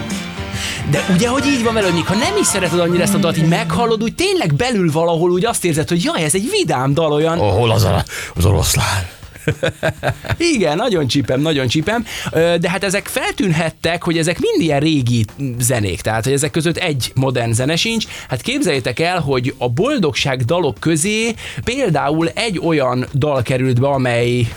De 0.91 1.05
ugye, 1.13 1.27
hogy 1.27 1.45
így 1.45 1.63
van 1.63 1.73
vele, 1.73 1.91
hogy 1.91 2.03
ha 2.05 2.15
nem 2.15 2.37
is 2.41 2.45
szereted 2.45 2.79
annyira 2.79 3.03
ezt 3.03 3.13
a 3.13 3.17
dalt, 3.17 3.37
így 3.37 3.47
meghallod, 3.47 4.03
úgy 4.03 4.15
tényleg 4.15 4.53
belül 4.53 4.91
valahol 4.91 5.31
úgy 5.31 5.45
azt 5.45 5.65
érzed, 5.65 5.89
hogy 5.89 6.03
jaj, 6.03 6.23
ez 6.23 6.35
egy 6.35 6.49
vidám 6.49 6.93
dal 6.93 7.11
olyan. 7.11 7.39
Oh, 7.39 7.57
hol 7.57 7.71
az, 7.71 7.83
a, 7.83 8.03
az 8.35 8.45
oroszlán? 8.45 9.12
Igen, 10.55 10.75
nagyon 10.75 11.07
csípem, 11.07 11.41
nagyon 11.41 11.67
csípem, 11.67 12.05
de 12.31 12.69
hát 12.69 12.83
ezek 12.83 13.07
feltűnhettek, 13.07 14.03
hogy 14.03 14.17
ezek 14.17 14.39
mind 14.39 14.61
ilyen 14.61 14.79
régi 14.79 15.25
zenék, 15.59 16.01
tehát 16.01 16.23
hogy 16.23 16.33
ezek 16.33 16.51
között 16.51 16.77
egy 16.77 17.11
modern 17.15 17.51
zene 17.51 17.75
sincs. 17.75 18.05
Hát 18.29 18.41
képzeljétek 18.41 18.99
el, 18.99 19.19
hogy 19.19 19.53
a 19.57 19.69
boldogság 19.69 20.41
dalok 20.41 20.79
közé 20.79 21.33
például 21.63 22.29
egy 22.29 22.59
olyan 22.59 23.05
dal 23.13 23.41
került 23.41 23.79
be, 23.79 23.87
amely 23.87 24.47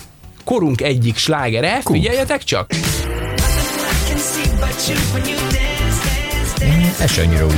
korunk 0.44 0.80
egyik 0.80 1.16
slágere, 1.16 1.80
figyeljetek 1.84 2.44
csak! 2.44 2.70
Annyira 5.14 5.45
új. 7.44 7.54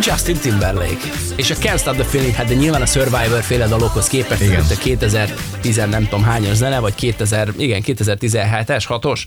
Justin 0.00 0.36
Timberlake. 0.36 1.08
És 1.36 1.50
a 1.50 1.54
Can't 1.54 1.78
Stop 1.78 1.94
the 1.94 2.04
Feeling, 2.04 2.34
hát 2.34 2.46
de 2.46 2.54
nyilván 2.54 2.82
a 2.82 2.86
Survivor 2.86 3.42
féle 3.42 3.66
dalokhoz 3.66 4.06
képest, 4.06 4.40
igen. 4.40 4.64
a 4.70 4.78
2010 4.78 5.76
nem 5.76 6.04
tudom 6.04 6.22
hányas 6.22 6.56
zene, 6.56 6.78
vagy 6.78 6.94
2000, 6.94 7.48
igen, 7.56 7.82
2017-es, 7.86 8.84
6-os, 8.88 9.22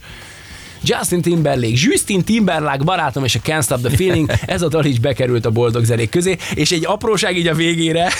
Justin 0.84 1.20
Timberlake, 1.20 1.74
Justin 1.74 2.24
Timberlake 2.24 2.84
barátom 2.84 3.24
és 3.24 3.34
a 3.34 3.38
Can't 3.38 3.62
Stop 3.62 3.80
the 3.80 3.96
Feeling, 3.96 4.32
ez 4.46 4.62
a 4.62 4.68
dal 4.68 4.84
is 4.84 4.98
bekerült 4.98 5.46
a 5.46 5.50
boldog 5.50 5.84
zenék 5.84 6.10
közé, 6.10 6.36
és 6.54 6.70
egy 6.70 6.84
apróság 6.86 7.36
így 7.36 7.46
a 7.46 7.54
végére, 7.54 8.12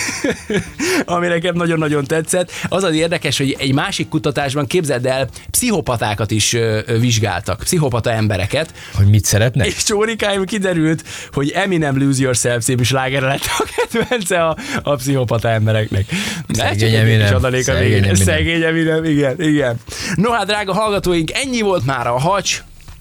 ami 1.04 1.26
nekem 1.26 1.54
nagyon-nagyon 1.54 2.04
tetszett, 2.04 2.50
az 2.68 2.82
az 2.82 2.94
érdekes, 2.94 3.38
hogy 3.38 3.56
egy 3.58 3.74
másik 3.74 4.08
kutatásban 4.08 4.66
képzeld 4.66 5.06
el, 5.06 5.28
pszichopatákat 5.50 6.30
is 6.30 6.56
vizsgáltak, 7.00 7.58
pszichopata 7.62 8.10
embereket, 8.12 8.74
Hogy 8.94 9.06
mit 9.06 9.24
szeretnek? 9.24 9.66
és 9.66 9.82
csórikáim 9.82 10.44
kiderült, 10.44 11.04
hogy 11.32 11.50
Eminem 11.50 11.98
Lose 11.98 12.22
Yourself 12.22 12.64
című 12.64 12.82
sláger 12.82 13.22
lett 13.22 13.44
a 13.58 13.64
kedvence 13.76 14.44
a, 14.44 14.56
a 14.82 14.94
pszichopata 14.94 15.48
embereknek. 15.48 16.04
Ne, 16.46 16.64
Szegény 16.64 16.94
Eminem, 16.94 17.40
szegény. 17.62 17.92
Eminem. 17.92 18.14
Szegény 18.14 18.62
Eminem, 18.62 19.04
igen, 19.04 19.42
igen. 19.42 19.76
No 20.14 20.30
hát, 20.30 20.46
drága 20.46 20.72
hallgatóink, 20.72 21.30
ennyi 21.32 21.60
volt 21.60 21.84
már 21.86 22.06
a 22.06 22.18
hacs. 22.18 22.51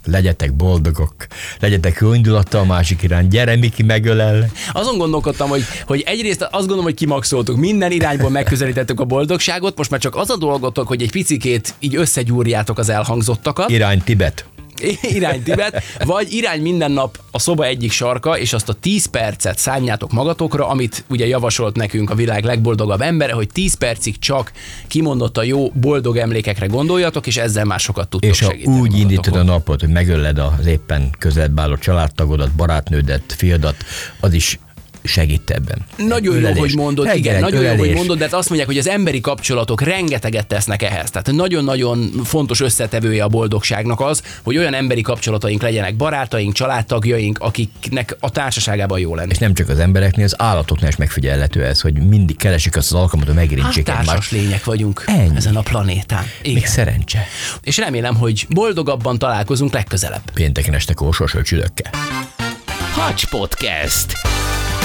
Legyetek 0.06 0.54
boldogok, 0.54 1.14
legyetek 1.60 1.98
jó 2.02 2.14
indulattal 2.14 2.62
a 2.62 2.66
másik 2.66 3.04
irány. 3.04 3.28
Gyere, 3.28 3.56
Miki, 3.56 3.84
megölel. 3.84 4.52
Azon 4.72 4.98
gondolkodtam, 4.98 5.50
hogy, 5.50 5.64
hogy 5.86 6.04
egyrészt 6.06 6.42
azt 6.42 6.52
gondolom, 6.52 6.84
hogy 6.84 6.94
kimaxoltuk, 6.94 7.58
minden 7.58 7.92
irányból 7.92 8.30
megközelítettük 8.30 9.00
a 9.00 9.06
boldogságot, 9.06 9.78
most 9.78 9.90
már 9.90 10.00
csak 10.00 10.16
az 10.16 10.30
a 10.30 10.38
dolgotok, 10.38 10.88
hogy 10.88 11.02
egy 11.02 11.12
picikét 11.12 11.74
így 11.80 11.96
összegyúrjátok 11.96 12.78
az 12.78 12.90
elhangzottakat. 12.90 13.70
Irány 13.70 14.02
Tibet. 14.04 14.46
irány 15.18 15.44
Tibet, 15.44 15.84
vagy 16.06 16.34
irány 16.34 16.62
minden 16.62 16.92
nap 16.92 17.20
a 17.32 17.40
szoba 17.40 17.66
egyik 17.66 17.92
sarka, 17.92 18.38
és 18.38 18.54
azt 18.54 18.70
a 18.70 18.74
10 18.74 19.06
percet 19.06 19.58
szálljátok 19.58 20.12
magatokra, 20.12 20.68
amit 20.68 21.04
ugye 21.10 21.28
javasolt 21.28 21.76
nekünk 21.76 22.10
a 22.10 22.16
világ 22.16 22.44
legboldogabb 22.44 23.02
embere, 23.02 23.34
hogy 23.34 23.50
10 23.54 23.74
percig 23.74 24.20
csak 24.20 24.52
kimondott 24.88 25.38
a 25.38 25.44
jó, 25.44 25.70
boldog 25.70 26.18
emlékekre 26.18 26.66
gondoljatok, 26.66 27.28
és 27.28 27.38
ezzel 27.38 27.66
már 27.66 27.80
sokat 27.80 28.08
tudtok 28.08 28.30
És 28.30 28.40
ha 28.40 28.50
segíteni 28.50 28.80
úgy 28.80 28.94
indítod 28.94 29.26
a 29.26 29.30
magatokon. 29.30 29.56
napot, 29.56 29.80
hogy 29.80 29.90
megölled 29.90 30.38
az 30.38 30.66
éppen 30.66 31.10
közelebb 31.20 31.60
álló 31.60 31.78
családtagodat, 31.78 32.52
barátnődet, 32.52 33.34
fiadat, 33.38 33.76
az 34.20 34.34
is 34.34 34.60
segít 35.04 35.50
ebben. 35.50 35.78
Nagyon 35.98 36.34
jó, 36.34 36.40
Ölelés. 36.40 36.60
hogy 36.60 36.76
mondod, 36.76 37.06
Reggel 37.06 37.18
igen, 37.20 37.40
nagyon 37.40 37.62
jó, 37.62 37.68
hogy 37.68 37.78
ölelés. 37.78 37.96
mondod, 37.96 38.18
de 38.18 38.24
hát 38.24 38.34
azt 38.34 38.48
mondják, 38.48 38.70
hogy 38.70 38.80
az 38.80 38.88
emberi 38.88 39.22
kapcsolatok 39.22 39.82
rengeteget 39.82 40.48
tesznek 40.48 40.82
ehhez. 40.84 41.10
Tehát 41.12 41.32
nagyon-nagyon 41.32 42.12
fontos 42.24 42.60
összetevője 42.62 43.24
a 43.24 43.28
boldogságnak 43.28 44.00
az, 44.00 44.22
hogy 44.44 44.58
olyan 44.58 44.74
emberi 44.74 45.02
kapcsolataink 45.02 45.62
legyenek, 45.62 45.96
barátaink, 45.96 46.54
családtagjaink, 46.54 47.40
akiknek 47.40 48.16
a 48.20 48.30
társaságában 48.30 49.00
jó 49.00 49.16
lenni. 49.16 49.32
És 49.32 49.38
nem 49.38 49.54
csak 49.54 49.70
az 49.70 49.80
embereknél, 49.80 50.26
az 50.26 50.36
állatoknál 50.42 50.90
is 50.90 50.96
megfigyelhető 50.96 51.64
ez, 51.66 51.82
hogy 51.82 51.94
mindig 51.94 52.38
keresik 52.38 52.76
azt 52.78 52.92
az 52.94 53.00
alkalmat, 53.00 53.28
hogy 53.28 53.38
Hát 53.38 53.46
megérintsék 53.46 53.84
társas 53.84 54.08
egymást. 54.08 54.32
lények 54.32 54.64
vagyunk 54.64 55.04
Ennyi. 55.06 55.36
ezen 55.36 55.56
a 55.56 55.62
planétán. 55.62 56.24
Még 56.44 56.56
Igen. 56.56 56.70
szerencse. 56.70 57.28
És 57.62 57.78
remélem, 57.78 58.16
hogy 58.16 58.46
boldogabban 58.50 59.18
találkozunk 59.18 59.74
legközelebb. 59.74 60.32
Pénteken 60.34 60.74
este 60.74 60.94
kósos 60.94 61.36
csüdökkel. 61.44 61.92
Hacs 62.94 63.26
Podcast. 63.26 64.12